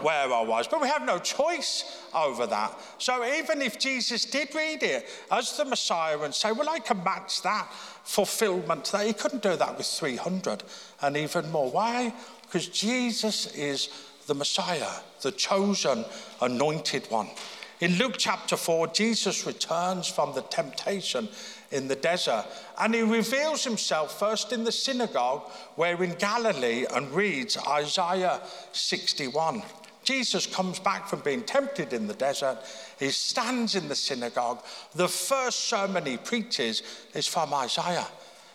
where 0.01 0.33
I 0.33 0.41
was. 0.41 0.67
But 0.67 0.81
we 0.81 0.89
have 0.89 1.05
no 1.05 1.17
choice 1.17 2.01
over 2.13 2.45
that. 2.47 2.77
So 2.97 3.23
even 3.25 3.61
if 3.61 3.79
Jesus 3.79 4.25
did 4.25 4.53
read 4.53 4.83
it 4.83 5.07
as 5.31 5.55
the 5.55 5.63
Messiah 5.63 6.19
and 6.19 6.35
say, 6.35 6.51
well, 6.51 6.67
I 6.67 6.79
can 6.79 7.01
match 7.01 7.41
that 7.43 7.71
fulfillment, 8.03 8.85
that 8.91 9.07
he 9.07 9.13
couldn't 9.13 9.41
do 9.41 9.55
that 9.55 9.77
with 9.77 9.87
300 9.87 10.63
and 11.01 11.15
even 11.15 11.49
more. 11.49 11.71
Why? 11.71 12.13
Because 12.41 12.67
Jesus 12.67 13.55
is 13.55 13.87
the 14.27 14.35
Messiah, 14.35 14.99
the 15.21 15.31
chosen, 15.31 16.03
anointed 16.41 17.09
one. 17.09 17.29
In 17.79 17.93
Luke 17.93 18.15
chapter 18.17 18.57
4, 18.57 18.87
Jesus 18.87 19.47
returns 19.47 20.09
from 20.09 20.35
the 20.35 20.41
temptation 20.41 21.29
in 21.71 21.87
the 21.87 21.95
desert 21.95 22.45
and 22.81 22.95
he 22.95 23.01
reveals 23.01 23.63
himself 23.63 24.17
first 24.17 24.51
in 24.51 24.63
the 24.63 24.71
synagogue, 24.71 25.43
where 25.75 26.01
in 26.03 26.13
Galilee, 26.15 26.85
and 26.93 27.11
reads 27.11 27.57
Isaiah 27.57 28.41
61. 28.71 29.61
Jesus 30.03 30.47
comes 30.47 30.79
back 30.79 31.07
from 31.07 31.19
being 31.19 31.43
tempted 31.43 31.93
in 31.93 32.07
the 32.07 32.15
desert. 32.15 32.57
He 32.99 33.09
stands 33.09 33.75
in 33.75 33.87
the 33.87 33.95
synagogue. 33.95 34.63
The 34.95 35.07
first 35.07 35.69
sermon 35.69 36.05
he 36.05 36.17
preaches 36.17 36.81
is 37.13 37.27
from 37.27 37.53
Isaiah 37.53 38.07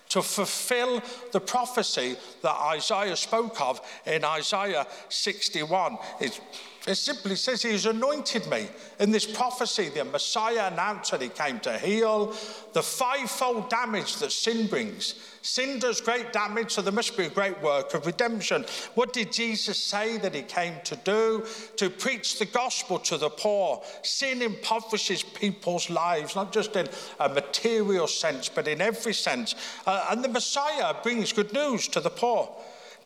to 0.08 0.22
fulfill 0.22 1.02
the 1.32 1.40
prophecy 1.40 2.16
that 2.42 2.56
Isaiah 2.56 3.16
spoke 3.16 3.60
of 3.60 3.80
in 4.06 4.24
Isaiah 4.24 4.86
61. 5.08 5.98
It's 6.20 6.40
it 6.86 6.94
simply 6.94 7.36
says 7.36 7.62
he 7.62 7.72
has 7.72 7.86
anointed 7.86 8.48
me. 8.48 8.68
In 9.00 9.10
this 9.10 9.26
prophecy, 9.26 9.88
the 9.88 10.04
Messiah 10.04 10.70
announced 10.72 11.10
that 11.10 11.20
he 11.20 11.28
came 11.28 11.58
to 11.60 11.78
heal 11.78 12.34
the 12.72 12.82
fivefold 12.82 13.68
damage 13.68 14.16
that 14.16 14.30
sin 14.30 14.68
brings. 14.68 15.14
Sin 15.42 15.78
does 15.78 16.00
great 16.00 16.32
damage, 16.32 16.72
so 16.72 16.82
there 16.82 16.92
must 16.92 17.16
be 17.16 17.26
a 17.26 17.30
great 17.30 17.60
work 17.62 17.94
of 17.94 18.04
redemption. 18.04 18.64
What 18.94 19.12
did 19.12 19.32
Jesus 19.32 19.78
say 19.78 20.16
that 20.18 20.34
he 20.34 20.42
came 20.42 20.74
to 20.84 20.96
do? 20.96 21.46
To 21.76 21.88
preach 21.88 22.38
the 22.38 22.46
gospel 22.46 22.98
to 23.00 23.16
the 23.16 23.30
poor. 23.30 23.82
Sin 24.02 24.42
impoverishes 24.42 25.22
people's 25.22 25.88
lives, 25.88 26.34
not 26.34 26.52
just 26.52 26.74
in 26.74 26.88
a 27.20 27.28
material 27.28 28.08
sense, 28.08 28.48
but 28.48 28.66
in 28.66 28.80
every 28.80 29.14
sense. 29.14 29.54
Uh, 29.86 30.06
and 30.10 30.24
the 30.24 30.28
Messiah 30.28 30.94
brings 31.02 31.32
good 31.32 31.52
news 31.52 31.86
to 31.88 32.00
the 32.00 32.10
poor. 32.10 32.50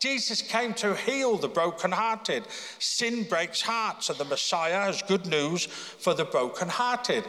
Jesus 0.01 0.41
came 0.41 0.73
to 0.75 0.95
heal 0.95 1.37
the 1.37 1.47
brokenhearted. 1.47 2.43
Sin 2.79 3.23
breaks 3.23 3.61
hearts, 3.61 4.09
and 4.09 4.17
the 4.17 4.25
Messiah 4.25 4.81
has 4.81 5.03
good 5.03 5.27
news 5.27 5.65
for 5.67 6.15
the 6.15 6.25
brokenhearted. 6.25 7.23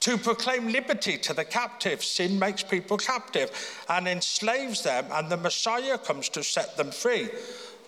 To 0.00 0.18
proclaim 0.18 0.68
liberty 0.68 1.16
to 1.18 1.32
the 1.32 1.44
captive, 1.44 2.02
sin 2.02 2.36
makes 2.36 2.64
people 2.64 2.98
captive 2.98 3.52
and 3.88 4.08
enslaves 4.08 4.82
them, 4.82 5.06
and 5.12 5.30
the 5.30 5.36
Messiah 5.36 5.96
comes 5.96 6.28
to 6.30 6.42
set 6.42 6.76
them 6.76 6.90
free 6.90 7.28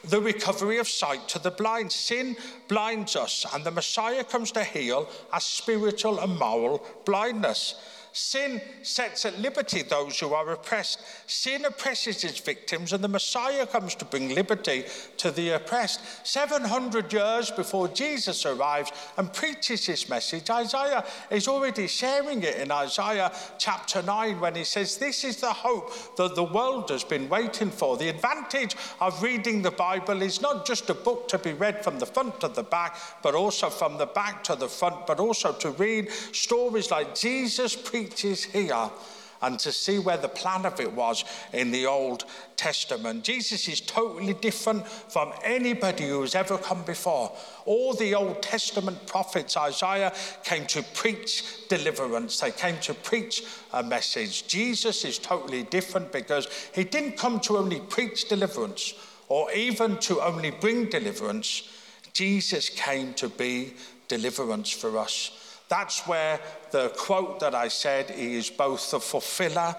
the 0.04 0.20
recovery 0.20 0.78
of 0.78 0.88
sight 0.88 1.28
to 1.28 1.38
the 1.38 1.50
blind. 1.50 1.90
Sin 1.90 2.36
blinds 2.68 3.16
us, 3.16 3.44
and 3.52 3.64
the 3.64 3.70
Messiah 3.70 4.24
comes 4.24 4.52
to 4.52 4.64
heal 4.64 5.08
our 5.32 5.40
spiritual 5.40 6.20
and 6.20 6.38
moral 6.38 6.84
blindness. 7.04 7.74
Sin 8.16 8.62
sets 8.80 9.26
at 9.26 9.38
liberty 9.40 9.82
those 9.82 10.18
who 10.18 10.32
are 10.32 10.50
oppressed. 10.52 11.00
Sin 11.26 11.66
oppresses 11.66 12.24
its 12.24 12.40
victims, 12.40 12.94
and 12.94 13.04
the 13.04 13.08
Messiah 13.08 13.66
comes 13.66 13.94
to 13.94 14.06
bring 14.06 14.34
liberty 14.34 14.84
to 15.18 15.30
the 15.30 15.50
oppressed. 15.50 16.00
700 16.26 17.12
years 17.12 17.50
before 17.50 17.88
Jesus 17.88 18.46
arrives 18.46 18.90
and 19.18 19.30
preaches 19.30 19.84
his 19.84 20.08
message, 20.08 20.48
Isaiah 20.48 21.04
is 21.30 21.46
already 21.46 21.86
sharing 21.88 22.42
it 22.42 22.56
in 22.56 22.72
Isaiah 22.72 23.30
chapter 23.58 24.00
9 24.00 24.40
when 24.40 24.54
he 24.54 24.64
says, 24.64 24.96
This 24.96 25.22
is 25.22 25.36
the 25.36 25.52
hope 25.52 26.16
that 26.16 26.34
the 26.34 26.42
world 26.42 26.88
has 26.88 27.04
been 27.04 27.28
waiting 27.28 27.70
for. 27.70 27.98
The 27.98 28.08
advantage 28.08 28.76
of 28.98 29.22
reading 29.22 29.60
the 29.60 29.72
Bible 29.72 30.22
is 30.22 30.40
not 30.40 30.66
just 30.66 30.88
a 30.88 30.94
book 30.94 31.28
to 31.28 31.38
be 31.38 31.52
read 31.52 31.84
from 31.84 31.98
the 31.98 32.06
front 32.06 32.40
to 32.40 32.48
the 32.48 32.62
back, 32.62 32.96
but 33.22 33.34
also 33.34 33.68
from 33.68 33.98
the 33.98 34.06
back 34.06 34.42
to 34.44 34.56
the 34.56 34.68
front, 34.68 35.06
but 35.06 35.20
also 35.20 35.52
to 35.52 35.72
read 35.72 36.10
stories 36.32 36.90
like 36.90 37.14
Jesus 37.14 37.76
preached 37.76 38.05
preaches 38.06 38.44
here 38.44 38.90
and 39.42 39.58
to 39.58 39.70
see 39.70 39.98
where 39.98 40.16
the 40.16 40.28
plan 40.28 40.64
of 40.64 40.80
it 40.80 40.90
was 40.92 41.24
in 41.52 41.70
the 41.70 41.84
Old 41.86 42.24
Testament. 42.56 43.22
Jesus 43.22 43.68
is 43.68 43.80
totally 43.82 44.32
different 44.32 44.86
from 44.86 45.32
anybody 45.44 46.08
who 46.08 46.22
has 46.22 46.34
ever 46.34 46.56
come 46.56 46.82
before. 46.84 47.30
All 47.66 47.92
the 47.92 48.14
Old 48.14 48.42
Testament 48.42 49.06
prophets, 49.06 49.56
Isaiah, 49.56 50.14
came 50.42 50.66
to 50.68 50.82
preach 50.94 51.68
deliverance, 51.68 52.40
they 52.40 52.50
came 52.50 52.78
to 52.80 52.94
preach 52.94 53.42
a 53.74 53.82
message. 53.82 54.46
Jesus 54.46 55.04
is 55.04 55.18
totally 55.18 55.64
different 55.64 56.12
because 56.12 56.48
he 56.74 56.84
didn't 56.84 57.18
come 57.18 57.40
to 57.40 57.58
only 57.58 57.80
preach 57.80 58.28
deliverance 58.28 58.94
or 59.28 59.52
even 59.52 59.98
to 59.98 60.22
only 60.22 60.50
bring 60.50 60.86
deliverance. 60.86 61.68
Jesus 62.14 62.70
came 62.70 63.12
to 63.14 63.28
be 63.28 63.74
deliverance 64.08 64.70
for 64.70 64.96
us. 64.96 65.30
That's 65.68 66.06
where 66.06 66.40
the 66.70 66.90
quote 66.90 67.40
that 67.40 67.54
I 67.54 67.68
said, 67.68 68.10
He 68.10 68.36
is 68.36 68.50
both 68.50 68.90
the 68.90 69.00
fulfiller 69.00 69.74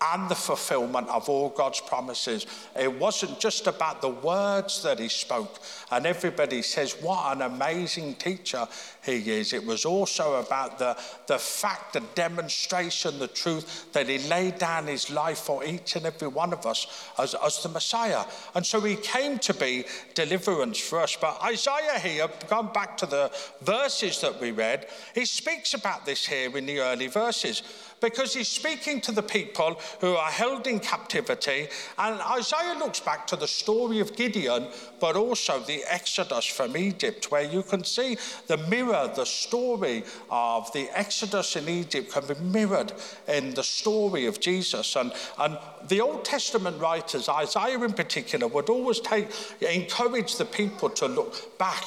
and 0.00 0.28
the 0.28 0.34
fulfillment 0.34 1.08
of 1.08 1.28
all 1.28 1.48
God's 1.50 1.80
promises. 1.80 2.46
It 2.78 2.92
wasn't 2.98 3.40
just 3.40 3.66
about 3.66 4.00
the 4.00 4.08
words 4.08 4.82
that 4.82 4.98
he 4.98 5.08
spoke, 5.08 5.60
and 5.90 6.06
everybody 6.06 6.62
says, 6.62 6.92
What 7.00 7.36
an 7.36 7.42
amazing 7.42 8.14
teacher 8.14 8.66
he 9.04 9.30
is. 9.30 9.52
It 9.52 9.64
was 9.64 9.84
also 9.84 10.40
about 10.40 10.78
the, 10.78 10.96
the 11.26 11.38
fact, 11.38 11.94
the 11.94 12.02
demonstration, 12.14 13.18
the 13.18 13.28
truth 13.28 13.92
that 13.92 14.08
he 14.08 14.18
laid 14.18 14.58
down 14.58 14.86
his 14.86 15.10
life 15.10 15.38
for 15.38 15.64
each 15.64 15.96
and 15.96 16.06
every 16.06 16.28
one 16.28 16.52
of 16.52 16.66
us 16.66 17.10
as, 17.18 17.34
as 17.34 17.62
the 17.62 17.68
Messiah. 17.68 18.24
And 18.54 18.64
so 18.64 18.80
he 18.80 18.96
came 18.96 19.38
to 19.40 19.54
be 19.54 19.84
deliverance 20.14 20.78
for 20.78 21.00
us. 21.00 21.16
But 21.16 21.42
Isaiah 21.42 21.98
here, 21.98 22.28
going 22.48 22.72
back 22.72 22.96
to 22.98 23.06
the 23.06 23.30
verses 23.62 24.20
that 24.20 24.40
we 24.40 24.50
read, 24.50 24.86
he 25.14 25.24
speaks 25.24 25.74
about 25.74 26.04
this 26.04 26.26
here 26.26 26.56
in 26.56 26.66
the 26.66 26.80
early 26.80 27.06
verses 27.06 27.62
because 28.00 28.34
he's 28.34 28.48
speaking 28.48 29.00
to 29.02 29.12
the 29.12 29.22
people 29.22 29.80
who 30.00 30.14
are 30.14 30.30
held 30.30 30.66
in 30.66 30.80
captivity. 30.80 31.68
And 31.98 32.20
Isaiah 32.20 32.78
looks 32.78 33.00
back 33.00 33.26
to 33.28 33.36
the 33.36 33.46
story 33.46 34.00
of 34.00 34.16
Gideon, 34.16 34.68
but 35.00 35.16
also 35.16 35.60
the 35.60 35.82
Exodus 35.86 36.44
from 36.44 36.76
Egypt, 36.76 37.30
where 37.30 37.42
you 37.42 37.62
can 37.62 37.84
see 37.84 38.16
the 38.46 38.56
mirror, 38.56 39.10
the 39.14 39.26
story 39.26 40.04
of 40.30 40.72
the 40.72 40.88
Exodus 40.96 41.56
in 41.56 41.68
Egypt 41.68 42.12
can 42.12 42.26
be 42.26 42.40
mirrored 42.40 42.92
in 43.26 43.54
the 43.54 43.62
story 43.62 44.26
of 44.26 44.40
Jesus. 44.40 44.96
And, 44.96 45.12
and 45.38 45.58
the 45.88 46.00
Old 46.00 46.24
Testament 46.24 46.80
writers, 46.80 47.28
Isaiah 47.28 47.82
in 47.82 47.92
particular, 47.92 48.46
would 48.46 48.70
always 48.70 49.00
take, 49.00 49.28
encourage 49.60 50.36
the 50.36 50.44
people 50.44 50.90
to 50.90 51.06
look 51.06 51.58
back 51.58 51.84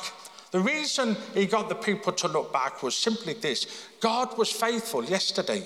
the 0.51 0.59
reason 0.59 1.15
he 1.33 1.45
got 1.45 1.69
the 1.69 1.75
people 1.75 2.11
to 2.11 2.27
look 2.27 2.51
back 2.51 2.83
was 2.83 2.95
simply 2.95 3.33
this 3.33 3.87
God 4.01 4.37
was 4.37 4.51
faithful 4.51 5.03
yesterday. 5.03 5.65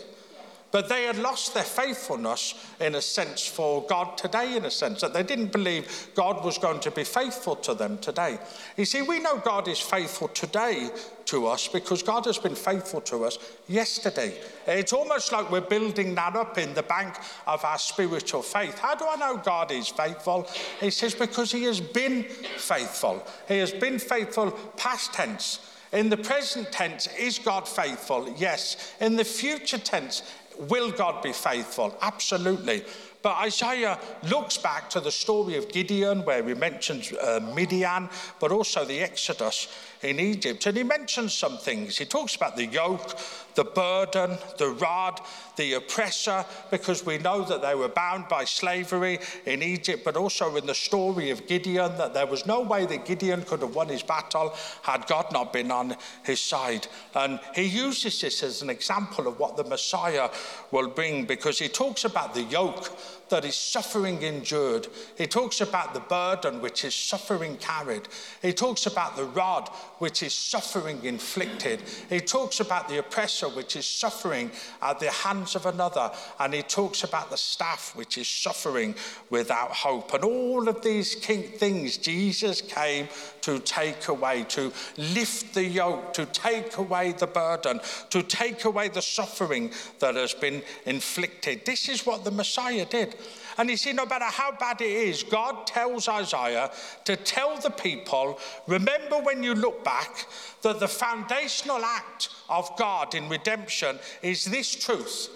But 0.76 0.90
they 0.90 1.04
had 1.04 1.18
lost 1.20 1.54
their 1.54 1.64
faithfulness, 1.64 2.54
in 2.82 2.96
a 2.96 3.02
sense, 3.02 3.48
for 3.48 3.86
God 3.86 4.18
today, 4.18 4.58
in 4.58 4.66
a 4.66 4.70
sense, 4.70 5.00
that 5.00 5.14
they 5.14 5.24
didn't 5.24 5.54
believe 5.54 6.10
God 6.16 6.44
was 6.44 6.58
going 6.58 6.82
to 6.82 6.92
be 6.92 7.06
faithful 7.06 7.56
to 7.56 7.74
them 7.74 7.98
today. 8.00 8.38
You 8.76 8.84
see, 8.84 9.02
we 9.02 9.20
know 9.20 9.38
God 9.38 9.70
is 9.70 9.80
faithful 9.80 10.28
today 10.28 10.90
to 11.28 11.48
us 11.48 11.70
because 11.70 12.04
God 12.04 12.26
has 12.26 12.38
been 12.38 12.56
faithful 12.56 13.00
to 13.04 13.24
us 13.24 13.40
yesterday. 13.70 14.38
It's 14.68 14.92
almost 14.92 15.32
like 15.32 15.50
we're 15.50 15.62
building 15.62 16.14
that 16.16 16.36
up 16.36 16.58
in 16.58 16.74
the 16.74 16.84
bank 16.84 17.16
of 17.48 17.64
our 17.64 17.80
spiritual 17.80 18.42
faith. 18.42 18.78
How 18.78 18.96
do 18.96 19.06
I 19.08 19.16
know 19.16 19.38
God 19.38 19.72
is 19.72 19.88
faithful? 19.88 20.46
He 20.82 20.90
says, 20.90 21.16
because 21.16 21.54
He 21.54 21.64
has 21.64 21.80
been 21.80 22.24
faithful. 22.24 23.26
He 23.48 23.60
has 23.60 23.72
been 23.72 23.98
faithful 23.98 24.52
past 24.76 25.14
tense. 25.14 25.72
In 25.94 26.10
the 26.10 26.18
present 26.18 26.74
tense, 26.74 27.08
is 27.18 27.40
God 27.40 27.66
faithful? 27.66 28.30
Yes. 28.36 28.94
In 29.00 29.16
the 29.16 29.24
future 29.24 29.78
tense, 29.78 30.24
Will 30.60 30.92
God 30.92 31.22
be 31.22 31.34
faithful? 31.34 31.98
Absolutely. 32.02 32.84
But 33.22 33.38
Isaiah 33.38 33.98
looks 34.30 34.58
back 34.58 34.88
to 34.92 35.00
the 35.00 35.12
story 35.12 35.58
of 35.58 35.72
Gideon, 35.72 36.24
where 36.26 36.48
he 36.48 36.54
mentions 36.54 37.12
uh, 37.12 37.40
Midian, 37.56 38.08
but 38.40 38.52
also 38.52 38.86
the 38.86 39.02
Exodus 39.02 39.68
in 40.04 40.20
Egypt. 40.20 40.66
And 40.68 40.78
he 40.78 40.84
mentions 40.84 41.34
some 41.34 41.58
things. 41.58 41.98
He 41.98 42.06
talks 42.06 42.36
about 42.36 42.56
the 42.56 42.68
yoke, 42.68 43.18
the 43.56 43.64
burden, 43.64 44.38
the 44.58 44.70
rod, 44.70 45.22
the 45.56 45.74
oppressor, 45.74 46.46
because 46.70 47.06
we 47.06 47.18
know 47.18 47.44
that 47.44 47.62
they 47.62 47.76
were 47.76 47.88
bound 47.88 48.28
by 48.28 48.44
slavery 48.44 49.20
in 49.46 49.64
Egypt, 49.64 50.04
but 50.04 50.18
also 50.18 50.56
in 50.56 50.66
the 50.66 50.76
story 50.76 51.30
of 51.30 51.48
Gideon, 51.48 51.98
that 51.98 52.14
there 52.14 52.28
was 52.28 52.46
no 52.46 52.62
way 52.62 52.86
that 52.86 53.06
Gideon 53.06 53.44
could 53.44 53.62
have 53.62 53.74
won 53.74 53.88
his 53.88 54.04
battle 54.04 54.54
had 54.82 55.08
God 55.08 55.32
not 55.32 55.54
been 55.54 55.72
on 55.72 55.96
his 56.24 56.42
side. 56.42 56.88
And 57.14 57.40
he 57.54 57.64
uses 57.64 58.22
this 58.22 58.44
as 58.44 58.62
an 58.62 58.70
example 58.70 59.28
of 59.28 59.40
what 59.40 59.58
the 59.58 59.64
Messiah 59.64 60.30
will 60.72 60.90
bring, 60.90 61.26
because 61.26 61.58
he 61.58 61.70
talks 61.70 62.06
about 62.06 62.34
the 62.34 62.44
yoke 62.44 62.92
that 63.30 63.46
is 63.46 63.56
suffering 63.56 64.22
endured. 64.22 64.88
He 65.18 65.28
talks 65.28 65.62
about 65.62 65.94
the 65.94 66.00
burden 66.00 66.62
which 66.62 66.86
is 66.86 66.94
suffering 66.94 67.58
carried. 67.58 68.08
He 68.42 68.54
talks 68.54 68.86
about 68.86 69.16
the 69.16 69.26
rod 69.26 69.70
which 70.00 70.24
is 70.24 70.34
suffering 70.34 71.04
inflicted. 71.04 71.82
He 72.10 72.20
talks 72.20 72.60
about 72.60 72.88
the 72.88 73.00
oppressor 73.00 73.50
which 73.50 73.76
is 73.76 73.86
suffering 73.86 74.52
at 74.82 75.00
the 75.00 75.10
hands 75.10 75.56
of 75.56 75.66
another. 75.66 76.12
And 76.40 76.54
he 76.54 76.62
talks 76.62 77.04
about 77.04 77.30
the 77.30 77.38
staff 77.38 77.94
which 77.96 78.18
is 78.18 78.28
suffering 78.28 78.96
without 79.30 79.72
hope. 79.72 80.14
And 80.14 80.24
all 80.24 80.68
of 80.68 80.82
these 80.82 81.16
things 81.16 81.98
Jesus 81.98 82.62
came 82.62 83.08
to 83.42 83.60
take 83.60 84.08
away, 84.08 84.44
to 84.50 84.72
lift 84.98 85.54
the 85.54 85.64
yoke, 85.64 86.14
to 86.14 86.26
take 86.28 86.78
away 86.78 87.12
the 87.12 87.28
burden, 87.28 87.80
to 88.10 88.24
take 88.24 88.66
away 88.66 88.90
the 88.90 89.02
suffering 89.02 89.72
that 90.00 90.16
has 90.16 90.34
been 90.34 90.62
inflicted. 90.86 91.66
This 91.66 91.90
is 91.90 92.06
what 92.06 92.24
the 92.24 92.32
Messiah 92.32 92.86
did. 92.86 93.16
And 93.58 93.70
you 93.70 93.78
see, 93.78 93.94
no 93.94 94.06
matter 94.06 94.26
how 94.26 94.52
bad 94.52 94.82
it 94.82 94.92
is, 94.92 95.24
God 95.24 95.66
tells 95.68 96.08
Isaiah 96.08 96.72
to 97.06 97.16
tell 97.16 97.58
the 97.58 97.70
people 97.70 98.40
remember 98.68 99.20
when 99.20 99.44
you 99.44 99.56
look 99.56 99.84
back 99.84 100.26
that 100.62 100.80
the 100.80 100.88
foundational 100.88 101.84
act 101.84 102.30
of 102.50 102.76
God 102.78 103.16
in 103.16 103.30
redemption 103.30 104.00
is 104.22 104.46
this 104.46 104.76
truth 104.76 105.30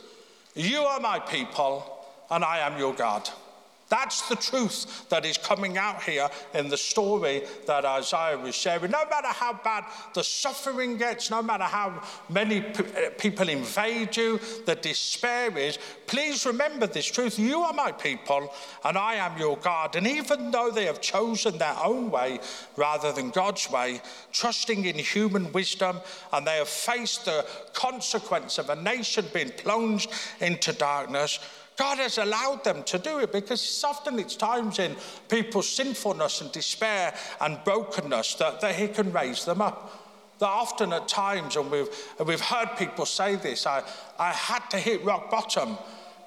You 0.55 0.81
are 0.81 0.99
my 0.99 1.19
people, 1.19 2.05
and 2.29 2.43
I 2.43 2.59
am 2.59 2.77
your 2.77 2.93
God. 2.93 3.29
That's 3.89 4.29
the 4.29 4.35
truth 4.35 5.09
that 5.09 5.25
is 5.25 5.37
coming 5.37 5.77
out 5.77 6.03
here 6.03 6.29
in 6.53 6.69
the 6.69 6.77
story 6.77 7.43
that 7.65 7.85
Isaiah 7.85 8.37
was 8.37 8.55
sharing. 8.55 8.91
No 8.91 9.03
matter 9.09 9.27
how 9.27 9.53
bad 9.63 9.85
the 10.13 10.23
suffering 10.23 10.97
gets, 10.97 11.31
no 11.31 11.41
matter 11.41 11.63
how 11.63 12.01
many 12.29 12.65
uh, 12.65 13.09
people 13.17 13.49
invade 13.49 14.15
you, 14.15 14.39
the 14.65 14.75
despair 14.75 15.57
is, 15.57 15.79
please 16.05 16.45
remember 16.45 16.85
this 16.85 17.07
truth. 17.07 17.39
You 17.39 17.61
are 17.61 17.73
my 17.73 17.91
people, 17.91 18.53
and 18.85 18.97
I 18.97 19.15
am 19.15 19.37
your 19.37 19.57
God. 19.57 19.95
And 19.95 20.05
even 20.05 20.51
though 20.51 20.69
they 20.69 20.85
have 20.85 21.01
chosen 21.01 21.57
their 21.57 21.75
own 21.83 22.11
way 22.11 22.39
rather 22.77 23.11
than 23.11 23.31
God's 23.31 23.69
way, 23.71 24.01
trusting 24.31 24.85
in 24.85 24.95
human 24.95 25.51
wisdom, 25.51 25.99
and 26.31 26.45
they 26.45 26.57
have 26.57 26.69
faced 26.69 27.25
the 27.25 27.45
consequence 27.73 28.59
of 28.59 28.69
a 28.69 28.75
nation 28.75 29.25
being 29.33 29.51
plunged 29.51 30.11
into 30.39 30.73
darkness, 30.73 31.39
God 31.79 31.99
has 31.99 32.17
allowed 32.17 32.65
them 32.65 32.83
to 32.83 32.99
do 32.99 33.19
it 33.19 33.31
because 33.31 33.83
often 33.85 34.19
it's 34.19 34.35
times 34.35 34.79
in 34.79 34.97
people's 35.29 35.69
sinfulness 35.69 36.41
and 36.41 36.51
despair 36.51 37.15
and 37.39 37.57
brokenness 37.63 38.35
that, 38.35 38.59
that 38.59 38.75
He 38.75 38.89
can 38.89 39.13
raise 39.13 39.45
them 39.45 39.61
up. 39.61 40.37
That 40.39 40.47
often 40.47 40.91
at 40.91 41.07
times, 41.07 41.55
and 41.55 41.71
we've, 41.71 41.87
and 42.19 42.27
we've 42.27 42.41
heard 42.41 42.75
people 42.77 43.05
say 43.05 43.37
this, 43.37 43.65
I, 43.65 43.83
I 44.19 44.31
had 44.31 44.69
to 44.71 44.77
hit 44.77 45.05
rock 45.05 45.31
bottom 45.31 45.77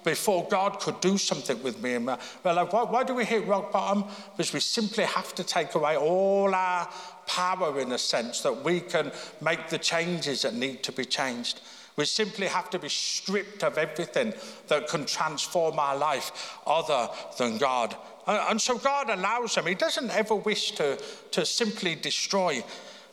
before 0.05 0.49
God 0.49 0.81
could 0.81 0.99
do 1.03 1.19
something 1.19 1.63
with 1.63 1.83
me. 1.83 1.95
And 1.97 2.09
uh, 2.09 2.17
we're 2.43 2.55
like, 2.55 2.69
uh, 2.69 2.87
why, 2.87 2.91
why 2.91 3.05
do 3.05 3.15
we 3.15 3.27
hit 3.27 3.47
rock 3.47 3.73
bottom? 3.73 4.05
Because 4.35 4.55
we 4.55 4.61
simply 4.61 5.05
have 5.05 5.35
to 5.35 5.45
take 5.45 5.75
away 5.75 5.99
all 5.99 6.55
our 6.55 6.89
power, 7.27 7.79
in 7.79 7.93
a 7.93 7.99
sense, 7.99 8.41
that 8.41 8.65
we 8.65 8.81
can 8.81 9.13
make 9.43 9.69
the 9.69 9.79
changes 9.79 10.43
that 10.43 10.55
need 10.55 10.83
to 10.85 10.93
be 10.93 11.05
changed. 11.05 11.61
We 11.97 12.07
simply 12.07 12.47
have 12.47 12.71
to 12.71 12.79
be 12.79 12.89
stripped 12.89 13.63
of 13.63 13.77
everything 13.77 14.33
that 14.69 14.89
can 14.89 15.05
transform 15.05 15.79
our 15.79 15.97
life 15.97 16.59
other 16.67 17.09
than 17.39 17.59
God. 17.59 17.97
And 18.27 18.61
so 18.61 18.79
God 18.79 19.11
allows 19.11 19.55
them. 19.55 19.67
He 19.67 19.75
doesn't 19.75 20.11
ever 20.11 20.35
wish 20.35 20.73
to, 20.73 20.99
to 21.33 21.45
simply 21.45 21.95
destroy. 21.95 22.65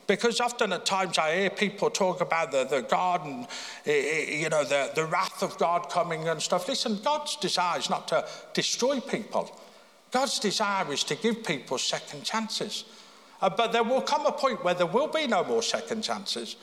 Because 0.08 0.40
often 0.40 0.74
at 0.74 0.86
times 0.86 1.18
I 1.18 1.36
hear 1.36 1.50
people 1.50 1.90
talk 1.90 2.22
about 2.22 2.52
the, 2.52 2.64
the 2.64 2.82
God 2.82 3.26
and, 3.26 3.48
you 3.86 4.50
know, 4.50 4.64
the, 4.64 4.92
the 4.96 5.06
wrath 5.06 5.44
of 5.44 5.58
God 5.58 5.90
coming 5.90 6.28
and 6.28 6.42
stuff. 6.42 6.68
Listen, 6.68 7.00
God's 7.04 7.36
desire 7.36 7.80
is 7.80 7.90
not 7.90 8.08
to 8.08 8.26
destroy 8.54 9.00
people. 9.02 9.56
God's 10.12 10.40
desire 10.40 10.92
is 10.92 11.04
to 11.04 11.16
give 11.16 11.44
people 11.44 11.78
second 11.78 12.24
chances. 12.24 12.86
Uh, 13.42 13.50
but 13.50 13.72
there 13.72 13.84
will 13.84 14.02
come 14.02 14.26
a 14.26 14.32
point 14.32 14.64
where 14.64 14.74
there 14.74 14.88
will 14.88 15.08
be 15.08 15.28
no 15.28 15.44
more 15.44 15.62
second 15.62 16.02
chances. 16.02 16.56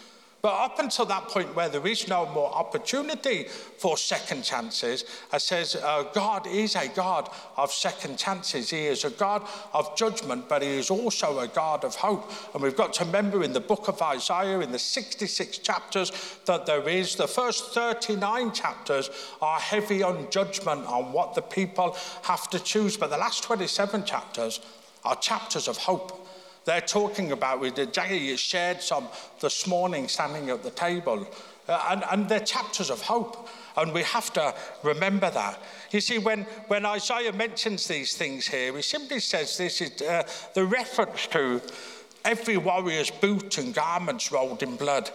But 0.46 0.61
up 0.62 0.78
until 0.78 1.06
that 1.06 1.26
point 1.26 1.56
where 1.56 1.68
there 1.68 1.85
is 1.88 2.06
no 2.06 2.24
more 2.26 2.54
opportunity 2.54 3.48
for 3.78 3.96
second 3.96 4.44
chances, 4.44 5.04
I 5.32 5.38
says 5.38 5.74
uh, 5.74 6.04
God 6.12 6.46
is 6.46 6.76
a 6.76 6.87
God 6.87 7.28
of 7.56 7.72
second 7.72 8.16
chances. 8.16 8.70
He 8.70 8.87
is 8.87 9.04
a 9.04 9.11
God 9.11 9.44
of 9.72 9.96
judgment, 9.96 10.48
but 10.48 10.62
he 10.62 10.68
is 10.68 10.88
also 10.88 11.40
a 11.40 11.48
God 11.48 11.82
of 11.82 11.96
hope. 11.96 12.30
And 12.54 12.62
we've 12.62 12.76
got 12.76 12.92
to 12.92 13.04
remember 13.04 13.42
in 13.42 13.54
the 13.54 13.61
book 13.61 13.88
of 13.88 14.00
Isaiah, 14.00 14.61
in 14.61 14.70
the 14.70 14.78
66 14.78 15.59
chapters 15.59 16.12
that 16.44 16.64
there 16.64 16.88
is, 16.88 17.16
the 17.16 17.26
first 17.26 17.74
39 17.74 18.52
chapters 18.52 19.11
are 19.42 19.59
heavy 19.59 20.04
on 20.04 20.30
judgment 20.30 20.87
on 20.87 21.11
what 21.11 21.35
the 21.35 21.42
people 21.42 21.96
have 22.22 22.48
to 22.50 22.61
choose. 22.61 22.96
But 22.96 23.11
the 23.11 23.18
last 23.18 23.42
27 23.42 24.04
chapters 24.04 24.61
are 25.04 25.16
chapters 25.16 25.66
of 25.66 25.76
hope 25.76 26.25
they're 26.66 26.81
talking 26.81 27.33
about, 27.33 27.61
we 27.61 27.70
did, 27.70 27.94
Jackie 27.94 28.37
shared 28.37 28.83
some 28.83 29.09
this 29.40 29.66
morning 29.66 30.09
standing 30.09 30.50
at 30.50 30.62
the 30.62 30.70
table, 30.70 31.26
uh, 31.68 31.87
and, 31.90 32.05
and 32.11 32.29
they're 32.29 32.40
chapters 32.40 32.90
of 32.90 33.00
hope. 33.00 33.48
And 33.76 33.92
we 33.92 34.02
have 34.02 34.33
to 34.33 34.55
remember 34.83 35.31
that. 35.31 35.61
You 35.90 36.00
see, 36.00 36.18
when, 36.18 36.42
when 36.68 36.85
Isaiah 36.85 37.33
mentions 37.33 37.87
these 37.87 38.16
things 38.16 38.46
here, 38.46 38.74
he 38.74 38.83
simply 38.83 39.20
says 39.20 39.57
this 39.57 39.81
is 39.81 40.02
uh, 40.02 40.24
the 40.55 40.64
reference 40.64 41.26
to 41.29 41.62
every 42.24 42.57
warrior's 42.57 43.11
boot 43.11 43.59
and 43.59 43.72
garments 43.72 44.33
rolled 44.33 44.62
in 44.62 44.76
blood 44.76 45.11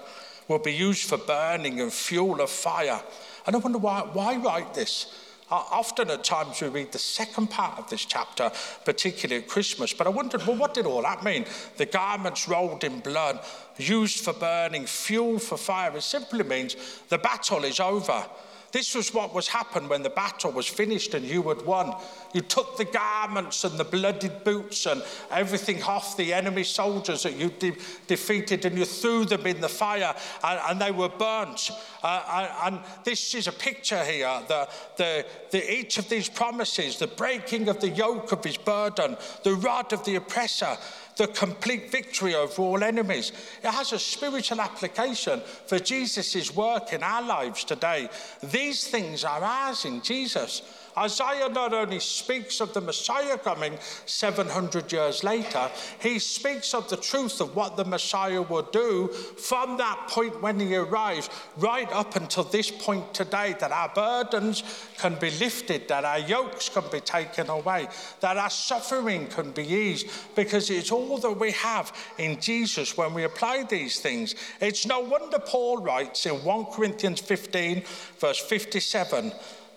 will 0.48 0.60
be 0.60 0.74
used 0.74 1.10
for 1.10 1.18
burning 1.18 1.82
and 1.82 1.92
fuel 1.92 2.40
of 2.40 2.50
fire. 2.50 3.02
And 3.46 3.56
I 3.56 3.60
wonder 3.60 3.78
why, 3.78 4.02
why 4.14 4.38
write 4.38 4.74
this? 4.74 5.31
Uh, 5.52 5.66
often 5.70 6.10
at 6.10 6.24
times 6.24 6.62
we 6.62 6.70
read 6.70 6.94
the 6.94 7.00
second 7.00 7.48
part 7.48 7.78
of 7.78 7.90
this 7.90 8.06
chapter, 8.06 8.50
particularly 8.86 9.42
at 9.44 9.50
Christmas, 9.50 9.94
but 9.94 10.08
I 10.08 10.10
wondered, 10.10 10.48
well, 10.48 10.56
what 10.56 10.74
did 10.74 10.86
all 10.86 11.02
that 11.02 11.26
mean? 11.26 11.46
The 11.76 11.86
garments 11.86 12.48
rolled 12.48 12.86
in 12.86 13.02
blood, 13.02 13.40
used 13.78 14.24
for 14.24 14.32
burning, 14.32 14.86
fuel 14.86 15.40
for 15.40 15.58
fire. 15.58 15.96
It 15.98 16.04
simply 16.04 16.44
means 16.44 16.78
the 17.10 17.18
battle 17.18 17.66
is 17.66 17.82
over. 17.82 18.26
This 18.72 18.96
was 18.96 19.14
what 19.14 19.34
was 19.34 19.48
happened 19.48 19.90
when 19.90 20.04
the 20.04 20.10
battle 20.10 20.52
was 20.52 20.68
finished 20.68 21.14
and 21.14 21.26
you 21.26 21.42
had 21.44 21.66
won. 21.66 21.94
You 22.34 22.42
took 22.42 22.78
the 22.78 22.86
garments 22.86 23.64
and 23.64 23.78
the 23.78 23.84
blooded 23.84 24.44
boots 24.44 24.86
and 24.86 25.04
everything 25.30 25.84
off 25.84 26.16
the 26.16 26.34
enemy 26.34 26.64
soldiers 26.64 27.24
that 27.24 27.36
you 27.36 27.50
de- 27.50 27.76
defeated 28.08 28.66
and 28.66 28.78
you 28.78 28.86
threw 28.86 29.26
them 29.26 29.46
in 29.46 29.60
the 29.60 29.70
fire 29.70 30.16
and, 30.44 30.60
and 30.70 30.82
they 30.82 30.92
were 30.92 31.10
burnt. 31.10 31.72
Uh, 32.02 32.50
and, 32.64 32.76
and, 32.76 32.86
this 33.04 33.36
is 33.36 33.48
a 33.48 33.52
picture 33.52 34.04
here 34.04 34.42
the, 34.48 34.68
the, 34.98 35.26
the, 35.52 35.74
each 35.74 35.98
of 35.98 36.10
these 36.10 36.30
promises 36.30 36.98
the 36.98 37.08
breaking 37.08 37.68
of 37.70 37.80
the 37.80 37.90
yoke 37.90 38.32
of 38.32 38.44
his 38.44 38.58
burden, 38.58 39.18
the 39.44 39.54
rod 39.56 39.92
of 39.94 40.04
the 40.06 40.16
oppressor 40.16 40.78
the 41.18 41.28
complete 41.28 41.92
victory 41.92 42.36
over 42.36 42.62
all 42.62 42.84
enemies. 42.84 43.32
It 43.64 43.72
has 43.72 43.94
a 43.94 44.00
spiritual 44.00 44.62
application 44.62 45.42
for 45.66 45.80
Jesus' 45.80 46.56
work 46.56 46.94
in 46.94 47.04
our 47.04 47.22
lives 47.22 47.64
today. 47.64 48.10
These 48.44 48.88
things 48.88 49.24
are 49.24 49.44
ours 49.44 49.86
in 49.86 50.02
Jesus. 50.02 50.62
Isaiah 50.98 51.50
not 51.50 51.74
only 51.74 52.00
speaks 52.00 52.60
of 52.62 52.74
the 52.74 52.82
Messiah 52.82 53.38
coming 53.38 53.78
700 54.06 54.92
years 54.92 55.24
later, 55.24 55.70
he 56.00 56.20
speaks 56.20 56.74
of 56.74 56.90
the 56.90 56.98
truth 56.98 57.42
of 57.42 57.56
what 57.56 57.78
the 57.78 57.86
Messiah 57.86 58.42
will 58.42 58.68
do 58.72 59.08
from 59.08 59.78
that 59.78 60.08
point 60.08 60.42
when 60.42 60.60
he 60.60 60.76
arrives, 60.76 61.30
right 61.58 61.92
up 61.92 62.16
until 62.16 62.44
this 62.44 62.72
point 62.72 63.14
today, 63.14 63.56
that 63.60 63.72
our 63.72 63.90
burdens 63.90 64.64
can 64.98 65.16
be 65.16 65.32
lifted, 65.32 65.88
that 65.88 66.06
our 66.06 66.20
yokes 66.20 66.70
can 66.70 66.84
be 66.92 67.00
taken 67.00 67.50
away, 67.50 67.88
that 68.20 68.38
our 68.38 68.50
suffering 68.50 69.28
can 69.28 69.52
be 69.52 69.66
eased, 69.66 70.08
because 70.36 70.70
it's 70.70 70.92
all 70.92 71.18
that 71.18 71.40
we 71.40 71.52
have 71.52 71.96
in 72.18 72.40
Jesus 72.40 72.98
when 72.98 73.14
we 73.14 73.24
apply 73.24 73.64
these 73.64 74.00
things. 74.00 74.36
It's 74.60 74.86
no 74.86 75.00
wonder 75.00 75.40
Paul 75.40 75.82
writes 75.82 76.26
in 76.26 76.44
1 76.44 76.66
Corinthians 76.66 77.20
15, 77.20 77.84
verse 78.20 78.40
57. 78.40 79.32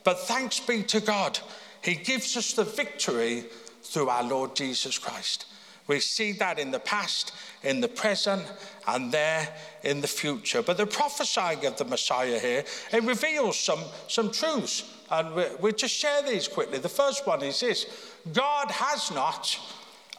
But 0.05 0.21
thanks 0.21 0.61
be 0.61 0.83
to 0.85 1.01
God, 1.01 1.39
He 1.83 1.95
gives 1.95 2.37
us 2.37 2.53
the 2.53 2.65
victory 2.65 3.45
through 3.83 4.09
our 4.09 4.23
Lord 4.23 4.55
Jesus 4.55 4.99
Christ. 4.99 5.47
We 5.87 6.01
see 6.01 6.33
that 6.33 6.59
in 6.59 6.71
the 6.71 6.79
past, 6.79 7.33
in 7.63 7.81
the 7.81 7.89
present, 7.89 8.45
and 8.87 9.13
there 9.13 9.55
in 9.83 10.01
the 10.01 10.09
future. 10.09 10.63
But 10.63 10.79
the 10.79 10.87
prophesying 10.87 11.67
of 11.67 11.77
the 11.77 11.85
Messiah 11.85 12.39
here, 12.39 12.65
it 12.91 13.05
reveals 13.05 13.59
some, 13.59 13.81
some 14.09 14.31
truths 14.31 14.85
And 15.11 15.35
we, 15.35 15.45
we 15.61 15.73
just 15.73 15.95
share 15.95 16.23
these 16.23 16.49
quickly. 16.49 16.79
The 16.79 16.89
first 16.89 17.27
one 17.27 17.43
is 17.43 17.61
this 17.61 17.87
God 18.33 18.71
has 18.71 19.11
not 19.11 19.59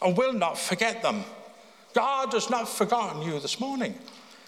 and 0.02 0.16
will 0.16 0.34
not 0.34 0.58
forget 0.58 1.02
them. 1.02 1.24
God 1.94 2.34
has 2.34 2.50
not 2.50 2.68
forgotten 2.68 3.22
you 3.22 3.40
this 3.40 3.60
morning. 3.60 3.96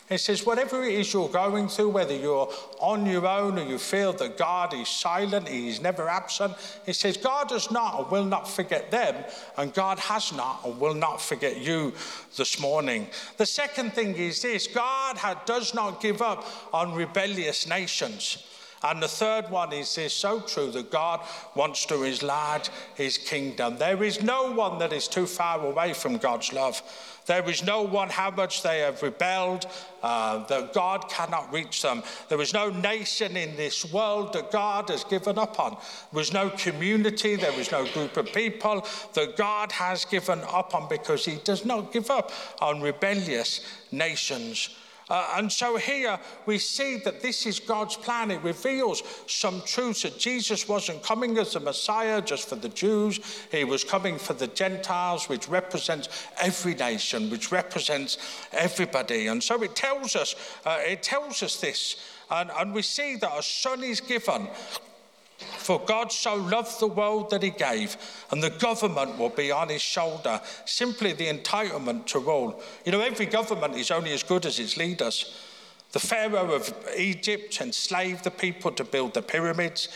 He 0.09 0.17
says, 0.17 0.45
whatever 0.45 0.83
it 0.83 0.93
is 0.93 1.11
you're 1.11 1.27
going 1.27 1.67
through, 1.67 1.89
whether 1.89 2.15
you're 2.15 2.49
on 2.79 3.05
your 3.05 3.27
own 3.27 3.59
or 3.59 3.63
you 3.63 3.77
feel 3.77 4.13
that 4.13 4.37
God 4.37 4.73
is 4.73 4.87
silent, 4.87 5.49
He's 5.49 5.81
never 5.81 6.07
absent, 6.07 6.53
He 6.85 6.93
says, 6.93 7.17
God 7.17 7.49
does 7.49 7.69
not 7.71 7.99
and 7.99 8.11
will 8.11 8.23
not 8.23 8.47
forget 8.47 8.89
them, 8.89 9.15
and 9.57 9.73
God 9.73 9.99
has 9.99 10.31
not 10.31 10.61
and 10.63 10.79
will 10.79 10.93
not 10.93 11.21
forget 11.21 11.59
you 11.59 11.93
this 12.37 12.57
morning. 12.57 13.07
The 13.35 13.45
second 13.45 13.93
thing 13.93 14.15
is 14.15 14.41
this 14.41 14.67
God 14.67 15.19
does 15.45 15.73
not 15.73 16.01
give 16.01 16.21
up 16.21 16.45
on 16.73 16.93
rebellious 16.93 17.67
nations. 17.67 18.45
And 18.83 19.01
the 19.01 19.07
third 19.07 19.49
one 19.49 19.73
is 19.73 19.95
this 19.95 20.13
so 20.13 20.39
true 20.39 20.69
that 20.71 20.91
God 20.91 21.21
wants 21.55 21.85
to 21.87 22.03
enlarge 22.03 22.69
his 22.95 23.17
kingdom. 23.17 23.77
There 23.77 24.03
is 24.03 24.21
no 24.21 24.51
one 24.51 24.77
that 24.79 24.93
is 24.93 25.07
too 25.07 25.25
far 25.25 25.65
away 25.65 25.93
from 25.93 26.17
God's 26.17 26.53
love. 26.53 26.81
There 27.25 27.47
is 27.49 27.63
no 27.63 27.81
one 27.81 28.09
how 28.09 28.31
much 28.31 28.63
they 28.63 28.79
have 28.79 29.03
rebelled 29.03 29.67
uh, 30.01 30.45
that 30.45 30.73
God 30.73 31.09
cannot 31.09 31.51
reach 31.51 31.81
them. 31.81 32.01
There 32.29 32.39
is 32.39 32.53
no 32.53 32.69
nation 32.69 33.35
in 33.35 33.55
this 33.57 33.91
world 33.91 34.31
that 34.33 34.51
God 34.51 34.89
has 34.89 35.03
given 35.03 35.37
up 35.37 35.59
on. 35.59 35.75
There 36.13 36.21
is 36.21 36.31
no 36.31 36.49
community, 36.51 37.35
there 37.35 37.59
is 37.59 37.71
no 37.71 37.85
group 37.87 38.15
of 38.15 38.31
people 38.31 38.85
that 39.13 39.35
God 39.35 39.73
has 39.73 40.05
given 40.05 40.39
up 40.47 40.73
on 40.73 40.87
because 40.87 41.25
he 41.25 41.35
does 41.43 41.65
not 41.65 41.91
give 41.91 42.09
up 42.09 42.31
on 42.61 42.81
rebellious 42.81 43.59
nations. 43.91 44.69
Uh, 45.09 45.33
and 45.35 45.51
so 45.51 45.77
here 45.77 46.19
we 46.45 46.57
see 46.57 46.97
that 46.97 47.21
this 47.21 47.45
is 47.45 47.59
God's 47.59 47.95
plan. 47.95 48.31
It 48.31 48.43
reveals 48.43 49.03
some 49.27 49.61
truths 49.65 50.03
that 50.03 50.17
Jesus 50.17 50.67
wasn't 50.67 51.03
coming 51.03 51.37
as 51.37 51.53
the 51.53 51.59
Messiah 51.59 52.21
just 52.21 52.49
for 52.49 52.55
the 52.55 52.69
Jews, 52.69 53.19
he 53.51 53.63
was 53.63 53.83
coming 53.83 54.17
for 54.17 54.33
the 54.33 54.47
Gentiles, 54.47 55.29
which 55.29 55.47
represents 55.47 56.09
every 56.41 56.75
nation, 56.75 57.29
which 57.29 57.51
represents 57.51 58.17
everybody. 58.51 59.27
And 59.27 59.41
so 59.41 59.61
it 59.63 59.75
tells 59.75 60.15
us, 60.15 60.35
uh, 60.65 60.79
it 60.85 61.03
tells 61.03 61.41
us 61.41 61.59
this. 61.59 61.95
And, 62.29 62.51
and 62.51 62.73
we 62.73 62.81
see 62.81 63.15
that 63.15 63.31
a 63.37 63.41
son 63.41 63.83
is 63.83 64.01
given 64.01 64.49
for 65.37 65.79
God 65.79 66.11
so 66.11 66.35
loved 66.35 66.79
the 66.79 66.87
world 66.87 67.29
that 67.29 67.43
he 67.43 67.49
gave, 67.49 67.97
and 68.31 68.41
the 68.41 68.49
government 68.49 69.17
will 69.17 69.29
be 69.29 69.51
on 69.51 69.69
his 69.69 69.81
shoulder, 69.81 70.41
simply 70.65 71.13
the 71.13 71.31
entitlement 71.31 72.05
to 72.07 72.19
rule. 72.19 72.61
You 72.85 72.91
know, 72.91 73.01
every 73.01 73.25
government 73.25 73.75
is 73.75 73.91
only 73.91 74.13
as 74.13 74.23
good 74.23 74.45
as 74.45 74.59
its 74.59 74.77
leaders. 74.77 75.35
The 75.91 75.99
Pharaoh 75.99 76.53
of 76.53 76.73
Egypt 76.97 77.61
enslaved 77.61 78.23
the 78.23 78.31
people 78.31 78.71
to 78.71 78.83
build 78.83 79.13
the 79.13 79.21
pyramids. 79.21 79.87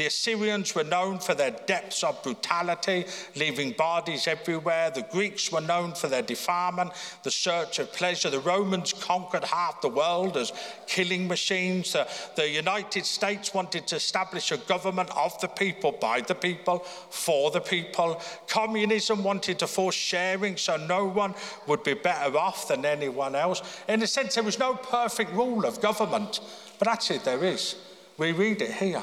The 0.00 0.06
Assyrians 0.06 0.74
were 0.74 0.82
known 0.82 1.18
for 1.18 1.34
their 1.34 1.50
depths 1.50 2.02
of 2.02 2.22
brutality, 2.22 3.04
leaving 3.36 3.72
bodies 3.72 4.26
everywhere. 4.26 4.90
The 4.90 5.02
Greeks 5.02 5.52
were 5.52 5.60
known 5.60 5.92
for 5.92 6.08
their 6.08 6.22
defilement, 6.22 6.92
the 7.22 7.30
search 7.30 7.78
of 7.78 7.92
pleasure. 7.92 8.30
The 8.30 8.40
Romans 8.40 8.94
conquered 8.94 9.44
half 9.44 9.82
the 9.82 9.90
world 9.90 10.38
as 10.38 10.54
killing 10.86 11.28
machines. 11.28 11.92
The, 11.92 12.08
the 12.34 12.48
United 12.48 13.04
States 13.04 13.52
wanted 13.52 13.86
to 13.88 13.96
establish 13.96 14.50
a 14.52 14.56
government 14.56 15.10
of 15.14 15.38
the 15.42 15.48
people, 15.48 15.92
by 15.92 16.22
the 16.22 16.34
people, 16.34 16.78
for 16.78 17.50
the 17.50 17.60
people. 17.60 18.22
Communism 18.48 19.22
wanted 19.22 19.58
to 19.58 19.66
force 19.66 19.96
sharing 19.96 20.56
so 20.56 20.78
no 20.78 21.04
one 21.04 21.34
would 21.66 21.82
be 21.82 21.92
better 21.92 22.38
off 22.38 22.68
than 22.68 22.86
anyone 22.86 23.34
else. 23.34 23.60
In 23.86 24.02
a 24.02 24.06
sense, 24.06 24.36
there 24.36 24.44
was 24.44 24.58
no 24.58 24.76
perfect 24.76 25.30
rule 25.32 25.66
of 25.66 25.82
government, 25.82 26.40
but 26.78 26.88
actually 26.88 27.18
there 27.18 27.44
is. 27.44 27.76
We 28.16 28.32
read 28.32 28.62
it 28.62 28.72
here. 28.72 29.02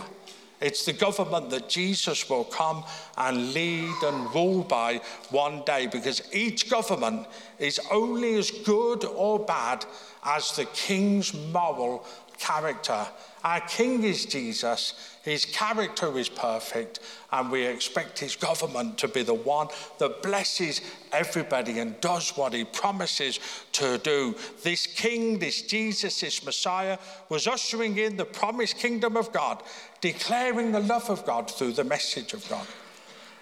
It's 0.60 0.86
the 0.86 0.94
government 0.94 1.50
that 1.52 1.70
Jesus 1.70 2.30
will 2.30 2.46
come 2.46 2.84
and 3.18 3.54
lead 3.54 3.96
and 4.04 4.34
rule 4.34 4.64
by 4.64 5.02
one 5.30 5.64
day 5.66 5.88
because 5.88 6.34
each 6.34 6.70
government 6.70 7.28
is 7.60 7.80
only 7.92 8.38
as 8.38 8.50
good 8.50 9.06
or 9.06 9.40
bad 9.40 9.86
as 10.24 10.56
the 10.56 10.66
king's 10.66 11.34
moral 11.34 12.06
character. 12.40 13.06
Our 13.48 13.62
king 13.62 14.04
is 14.04 14.26
Jesus, 14.26 14.94
his 15.24 15.46
character 15.46 16.18
is 16.18 16.28
perfect, 16.28 17.00
and 17.32 17.50
we 17.50 17.66
expect 17.66 18.20
his 18.20 18.36
government 18.36 18.98
to 18.98 19.08
be 19.08 19.24
the 19.24 19.34
one 19.34 19.70
that 20.00 20.22
blesses 20.22 20.82
everybody 21.14 21.80
and 21.80 21.98
does 22.02 22.32
what 22.32 22.52
he 22.52 22.66
promises 22.66 23.40
to 23.72 24.00
do. 24.00 24.36
This 24.64 24.86
king, 24.86 25.40
this 25.40 25.62
Jesus, 25.62 26.20
this 26.20 26.44
Messiah, 26.44 26.98
was 27.30 27.48
ushering 27.48 27.98
in 27.98 28.18
the 28.18 28.26
promised 28.26 28.80
kingdom 28.80 29.16
of 29.16 29.32
God, 29.32 29.64
declaring 30.02 30.74
the 30.74 30.82
love 30.82 31.10
of 31.10 31.26
God 31.26 31.50
through 31.50 31.72
the 31.72 31.86
message 31.86 32.34
of 32.34 32.46
God. 32.50 32.68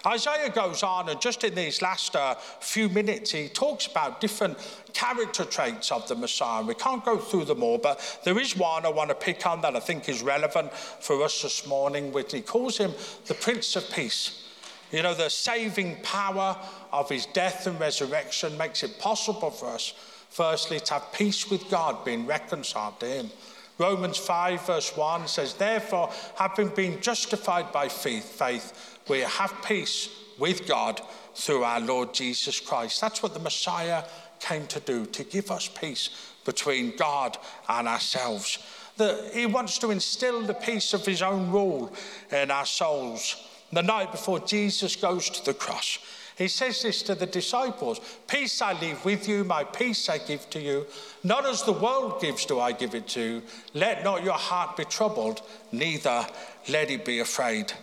Isaiah 0.06 0.50
goes 0.50 0.84
on, 0.84 1.10
and 1.10 1.20
just 1.20 1.44
in 1.44 1.56
these 1.56 1.82
last 1.82 2.15
uh, 2.15 2.36
few 2.36 2.89
minutes, 2.89 3.32
he 3.32 3.48
talks 3.48 3.88
about 3.88 4.22
different 4.22 4.58
character 4.94 5.46
traits 5.46 5.91
of 5.91 6.08
the 6.08 6.15
Messiah. 6.15 6.63
We 6.63 6.76
can't 6.76 7.04
go 7.04 7.18
through 7.18 7.46
them 7.46 7.63
all, 7.63 7.80
but 7.80 8.20
there 8.24 8.38
is 8.38 8.56
one 8.56 8.86
I 8.86 8.89
want 8.89 9.10
to 9.10 9.15
pick 9.15 9.46
on 9.48 9.62
that 9.62 9.76
I 9.76 9.80
think 9.80 10.08
is 10.08 10.22
relevant 10.22 10.72
for 10.74 11.24
us 11.24 11.41
this 11.41 11.65
morning, 11.65 12.12
which 12.12 12.34
he 12.34 12.41
calls 12.41 12.78
him 12.78 12.94
the 13.26 13.34
Prince 13.34 13.76
of 13.76 13.89
Peace. 13.91 14.44
You 14.91 15.02
know, 15.02 15.15
the 15.15 15.30
saving 15.30 15.98
power 16.04 16.56
of 16.94 17.10
his 17.10 17.26
death 17.26 17.65
and 17.65 17.80
resurrection 17.80 18.58
makes 18.58 18.84
it 18.84 19.00
possible 19.00 19.50
for 19.50 19.70
us, 19.70 19.94
firstly, 20.30 20.80
to 20.82 20.94
have 20.94 21.12
peace 21.13 21.50
with 21.50 21.70
God, 21.70 22.06
being 22.06 22.28
reconciled 22.28 23.00
to 23.00 23.08
him. 23.08 23.32
Romans 23.78 24.18
5, 24.18 24.68
verse 24.68 24.96
1 24.96 25.28
says, 25.28 25.54
Therefore, 25.56 26.10
having 26.36 26.70
been 26.70 27.02
justified 27.02 27.74
by 27.74 27.89
faith, 27.89 28.24
faith 28.24 28.95
we 29.08 29.20
have 29.20 29.54
peace 29.63 30.10
with 30.38 30.68
God 30.68 31.02
through 31.34 31.63
our 31.63 31.80
Lord 31.80 32.13
Jesus 32.13 32.60
Christ. 32.60 33.02
That's 33.02 33.22
what 33.22 33.34
the 33.34 33.39
Messiah 33.39 34.04
came 34.39 34.68
to 34.68 34.80
do, 34.80 35.06
to 35.08 35.24
give 35.24 35.52
us 35.52 35.68
peace 35.68 36.10
between 36.46 36.96
God 36.96 37.38
and 37.68 37.88
ourselves. 37.88 38.60
That 38.98 39.32
he 39.34 39.46
wants 39.46 39.78
to 39.80 39.91
instill 39.91 40.41
the 40.41 40.54
peace 40.54 40.94
of 40.94 41.06
his 41.06 41.22
own 41.22 41.52
rule 41.52 41.94
in 42.32 42.52
our 42.52 42.65
souls. 42.65 43.36
The 43.72 43.82
night 43.82 44.12
before 44.12 44.39
Jesus 44.39 44.96
goes 44.96 45.30
to 45.30 45.44
the 45.44 45.54
cross, 45.54 46.00
he 46.38 46.48
says 46.48 46.82
this 46.82 47.02
to 47.04 47.15
the 47.15 47.26
disciples 47.26 48.00
Peace 48.28 48.62
I 48.62 48.80
leave 48.80 49.04
with 49.04 49.28
you, 49.28 49.44
my 49.44 49.63
peace 49.63 50.10
I 50.10 50.18
give 50.18 50.50
to 50.52 50.62
you. 50.62 50.86
Not 51.24 51.46
as 51.46 51.63
the 51.63 51.74
world 51.74 52.22
gives, 52.22 52.46
do 52.46 52.60
I 52.60 52.72
give 52.72 52.96
it 52.96 53.08
to 53.10 53.22
you. 53.22 53.44
Let 53.74 54.04
not 54.04 54.24
your 54.24 54.34
heart 54.34 54.78
be 54.78 54.86
troubled, 54.86 55.41
neither 55.72 56.26
let 56.70 56.91
it 56.91 57.06
be 57.06 57.20
afraid. 57.20 57.74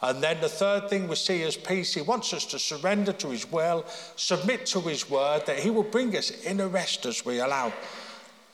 And 0.00 0.22
then 0.22 0.40
the 0.40 0.48
third 0.48 0.88
thing 0.88 1.08
we 1.08 1.16
see 1.16 1.42
is 1.42 1.56
peace. 1.56 1.94
He 1.94 2.02
wants 2.02 2.32
us 2.32 2.44
to 2.46 2.58
surrender 2.58 3.12
to 3.14 3.30
his 3.30 3.50
will, 3.50 3.84
submit 4.16 4.66
to 4.66 4.80
his 4.80 5.10
word, 5.10 5.44
that 5.46 5.58
he 5.58 5.70
will 5.70 5.82
bring 5.82 6.16
us 6.16 6.30
inner 6.44 6.68
rest 6.68 7.04
as 7.04 7.24
we 7.24 7.40
allow. 7.40 7.72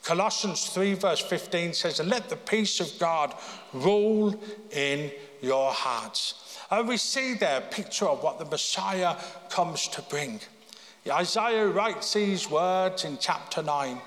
Colossians 0.03 0.67
3, 0.67 0.95
verse 0.95 1.21
15 1.21 1.73
says, 1.73 2.01
And 2.01 2.09
let 2.09 2.29
the 2.29 2.37
peace 2.37 2.81
of 2.81 2.99
God 2.99 3.35
rule 3.73 4.39
in 4.71 5.11
your 5.43 5.73
hearts. 5.73 6.59
And 6.71 6.89
we 6.89 6.97
see 6.97 7.35
there 7.35 7.59
a 7.59 7.61
picture 7.61 8.07
of 8.07 8.23
what 8.23 8.39
the 8.39 8.45
Messiah 8.47 9.17
comes 9.51 9.89
to 9.89 10.03
bring. 10.03 10.41
Isaiah 11.09 11.67
writes 11.67 12.15
these 12.15 12.51
words 12.51 13.05
in 13.05 13.19
chapter 13.19 13.63
9. 13.63 14.01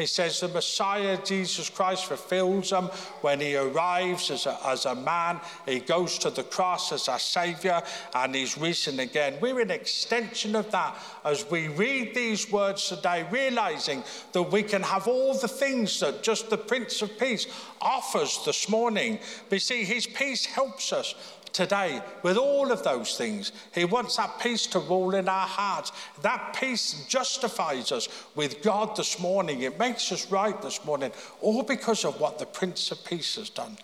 He 0.00 0.06
says 0.06 0.40
the 0.40 0.48
Messiah, 0.48 1.18
Jesus 1.22 1.68
Christ, 1.68 2.06
fulfills 2.06 2.70
them 2.70 2.86
when 3.20 3.38
he 3.40 3.54
arrives 3.54 4.30
as 4.30 4.46
a, 4.46 4.58
as 4.66 4.86
a 4.86 4.94
man. 4.94 5.38
He 5.66 5.80
goes 5.80 6.16
to 6.20 6.30
the 6.30 6.42
cross 6.42 6.90
as 6.90 7.06
our 7.06 7.18
Savior 7.18 7.82
and 8.14 8.34
he's 8.34 8.56
risen 8.56 8.98
again. 9.00 9.36
We're 9.42 9.60
an 9.60 9.70
extension 9.70 10.56
of 10.56 10.70
that 10.70 10.96
as 11.24 11.48
we 11.50 11.68
read 11.68 12.14
these 12.14 12.50
words 12.50 12.88
today, 12.88 13.26
realizing 13.30 14.02
that 14.32 14.44
we 14.44 14.62
can 14.62 14.82
have 14.82 15.06
all 15.06 15.34
the 15.34 15.48
things 15.48 16.00
that 16.00 16.22
just 16.22 16.48
the 16.48 16.56
Prince 16.56 17.02
of 17.02 17.18
Peace 17.18 17.46
offers 17.80 18.40
this 18.46 18.70
morning. 18.70 19.18
But 19.50 19.60
see, 19.60 19.84
his 19.84 20.06
peace 20.06 20.46
helps 20.46 20.94
us 20.94 21.14
today 21.52 22.00
with 22.22 22.36
all 22.36 22.70
of 22.70 22.82
those 22.82 23.16
things. 23.16 23.52
He 23.74 23.84
wants 23.84 24.16
that 24.16 24.40
peace 24.40 24.66
to 24.68 24.78
rule 24.78 25.14
in 25.14 25.28
our 25.28 25.46
hearts. 25.46 25.92
That 26.22 26.56
peace 26.58 27.06
justifies 27.08 27.92
us 27.92 28.08
with 28.34 28.62
God 28.62 28.96
this 28.96 29.18
morning. 29.18 29.62
It 29.62 29.78
makes 29.78 30.10
us 30.12 30.30
right 30.30 30.60
this 30.62 30.84
morning, 30.84 31.12
all 31.40 31.62
because 31.62 32.04
of 32.04 32.20
what 32.20 32.38
the 32.38 32.46
Prince 32.46 32.90
of 32.90 33.04
Peace 33.04 33.36
has 33.36 33.50
done. 33.50 33.76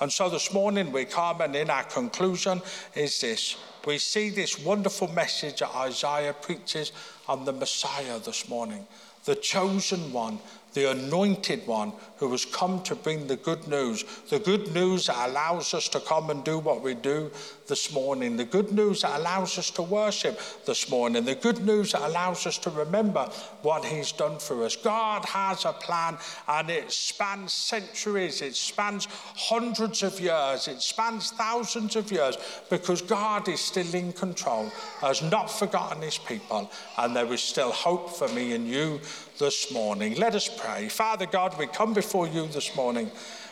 And 0.00 0.12
so 0.12 0.28
this 0.28 0.52
morning 0.52 0.90
we 0.90 1.04
come 1.04 1.40
and 1.40 1.54
in 1.54 1.70
our 1.70 1.84
conclusion 1.84 2.60
is 2.94 3.20
this. 3.20 3.56
We 3.86 3.98
see 3.98 4.30
this 4.30 4.58
wonderful 4.58 5.08
message 5.08 5.60
that 5.60 5.74
Isaiah 5.74 6.32
preaches 6.32 6.92
on 7.28 7.44
the 7.44 7.52
Messiah 7.52 8.18
this 8.18 8.48
morning 8.48 8.86
the 9.24 9.34
chosen 9.34 10.12
one, 10.12 10.38
the 10.74 10.90
anointed 10.90 11.66
one 11.66 11.92
who 12.16 12.30
has 12.32 12.44
come 12.44 12.82
to 12.82 12.94
bring 12.94 13.26
the 13.26 13.36
good 13.36 13.66
news, 13.66 14.04
the 14.28 14.38
good 14.38 14.72
news 14.74 15.06
that 15.06 15.30
allows 15.30 15.72
us 15.72 15.88
to 15.88 16.00
come 16.00 16.30
and 16.30 16.44
do 16.44 16.58
what 16.58 16.82
we 16.82 16.94
do 16.94 17.30
this 17.66 17.92
morning, 17.92 18.36
the 18.36 18.44
good 18.44 18.72
news 18.72 19.02
that 19.02 19.18
allows 19.18 19.58
us 19.58 19.70
to 19.70 19.82
worship 19.82 20.38
this 20.66 20.90
morning, 20.90 21.24
the 21.24 21.34
good 21.34 21.64
news 21.64 21.92
that 21.92 22.02
allows 22.02 22.46
us 22.46 22.58
to 22.58 22.70
remember 22.70 23.28
what 23.62 23.84
He's 23.84 24.12
done 24.12 24.38
for 24.38 24.64
us. 24.64 24.76
God 24.76 25.24
has 25.26 25.64
a 25.64 25.72
plan 25.72 26.18
and 26.48 26.70
it 26.70 26.90
spans 26.92 27.52
centuries, 27.52 28.42
it 28.42 28.54
spans 28.54 29.08
hundreds 29.36 30.02
of 30.02 30.20
years, 30.20 30.68
it 30.68 30.82
spans 30.82 31.30
thousands 31.30 31.96
of 31.96 32.10
years 32.12 32.36
because 32.70 33.00
God 33.00 33.48
is 33.48 33.60
still 33.60 33.94
in 33.94 34.12
control, 34.12 34.70
has 35.00 35.22
not 35.22 35.50
forgotten 35.50 36.02
His 36.02 36.18
people, 36.18 36.70
and 36.98 37.16
there 37.16 37.32
is 37.32 37.42
still 37.42 37.72
hope 37.72 38.10
for 38.10 38.28
me 38.28 38.54
and 38.54 38.68
you 38.68 39.00
this 39.38 39.72
morning. 39.72 40.16
Let 40.16 40.34
us 40.34 40.48
pray. 40.48 40.88
Father 40.88 41.26
God, 41.26 41.58
we 41.58 41.66
come 41.66 41.94
before 41.94 42.28
you 42.28 42.46
this 42.46 42.76
morning. 42.76 43.10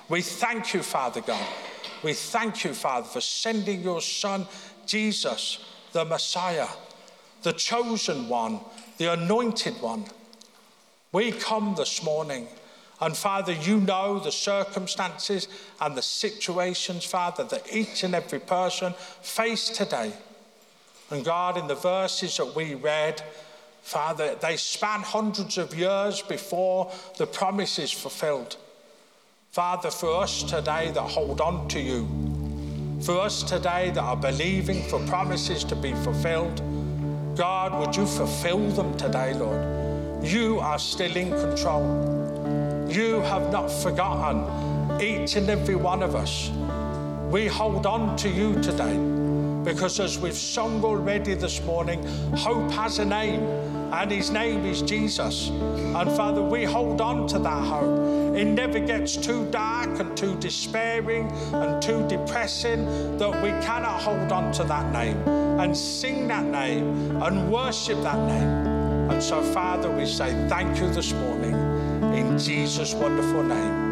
We 0.08 0.20
thank 0.20 0.74
you, 0.74 0.82
Father 0.82 1.20
God. 1.20 1.46
We 2.02 2.14
thank 2.14 2.64
you, 2.64 2.74
Father, 2.74 3.06
for 3.06 3.20
sending 3.20 3.82
your 3.82 4.00
Son, 4.00 4.46
Jesus, 4.86 5.64
the 5.92 6.04
Messiah, 6.04 6.68
the 7.42 7.52
chosen 7.52 8.28
one, 8.28 8.60
the 8.98 9.12
anointed 9.12 9.80
one. 9.80 10.04
We 11.12 11.30
come 11.30 11.74
this 11.76 12.02
morning, 12.02 12.48
and 13.00 13.16
Father, 13.16 13.52
you 13.52 13.78
know 13.80 14.18
the 14.18 14.32
circumstances 14.32 15.46
and 15.80 15.96
the 15.96 16.02
situations, 16.02 17.04
Father, 17.04 17.44
that 17.44 17.72
each 17.72 18.02
and 18.02 18.14
every 18.14 18.40
person 18.40 18.94
face 19.20 19.68
today. 19.68 20.12
And 21.10 21.24
God, 21.24 21.58
in 21.58 21.66
the 21.66 21.74
verses 21.74 22.36
that 22.38 22.56
we 22.56 22.74
read, 22.74 23.22
Father, 23.82 24.34
they 24.36 24.56
span 24.56 25.00
hundreds 25.00 25.58
of 25.58 25.74
years 25.74 26.22
before 26.22 26.90
the 27.18 27.26
promise 27.26 27.78
is 27.78 27.92
fulfilled. 27.92 28.56
Father, 29.52 29.90
for 29.90 30.22
us 30.22 30.44
today 30.44 30.90
that 30.92 31.02
hold 31.02 31.42
on 31.42 31.68
to 31.68 31.78
you, 31.78 32.08
for 33.02 33.20
us 33.20 33.42
today 33.42 33.90
that 33.90 34.00
are 34.00 34.16
believing 34.16 34.82
for 34.84 34.98
promises 35.00 35.62
to 35.64 35.76
be 35.76 35.92
fulfilled, 35.92 36.62
God, 37.36 37.78
would 37.78 37.94
you 37.94 38.06
fulfill 38.06 38.66
them 38.70 38.96
today, 38.96 39.34
Lord? 39.34 40.24
You 40.24 40.58
are 40.60 40.78
still 40.78 41.14
in 41.14 41.28
control. 41.32 41.84
You 42.88 43.20
have 43.20 43.52
not 43.52 43.68
forgotten 43.68 45.02
each 45.02 45.36
and 45.36 45.50
every 45.50 45.76
one 45.76 46.02
of 46.02 46.16
us. 46.16 46.48
We 47.30 47.46
hold 47.46 47.84
on 47.84 48.16
to 48.20 48.30
you 48.30 48.54
today 48.62 48.96
because, 49.70 50.00
as 50.00 50.18
we've 50.18 50.32
sung 50.32 50.82
already 50.82 51.34
this 51.34 51.60
morning, 51.60 52.02
hope 52.36 52.70
has 52.70 53.00
a 53.00 53.04
name 53.04 53.42
and 53.92 54.10
his 54.10 54.30
name 54.30 54.64
is 54.64 54.80
Jesus. 54.80 55.50
And 55.50 56.10
Father, 56.12 56.40
we 56.40 56.64
hold 56.64 57.02
on 57.02 57.28
to 57.28 57.38
that 57.40 57.64
hope. 57.66 58.01
It 58.34 58.46
never 58.46 58.78
gets 58.78 59.16
too 59.16 59.50
dark 59.50 60.00
and 60.00 60.16
too 60.16 60.36
despairing 60.38 61.30
and 61.52 61.82
too 61.82 62.06
depressing 62.08 63.18
that 63.18 63.42
we 63.42 63.50
cannot 63.64 64.00
hold 64.00 64.32
on 64.32 64.52
to 64.52 64.64
that 64.64 64.90
name 64.92 65.16
and 65.60 65.76
sing 65.76 66.28
that 66.28 66.44
name 66.44 67.20
and 67.22 67.52
worship 67.52 68.02
that 68.02 68.18
name. 68.26 69.10
And 69.10 69.22
so, 69.22 69.42
Father, 69.42 69.90
we 69.90 70.06
say 70.06 70.32
thank 70.48 70.78
you 70.78 70.88
this 70.90 71.12
morning 71.12 71.54
in 72.14 72.38
Jesus' 72.38 72.94
wonderful 72.94 73.42
name. 73.42 73.82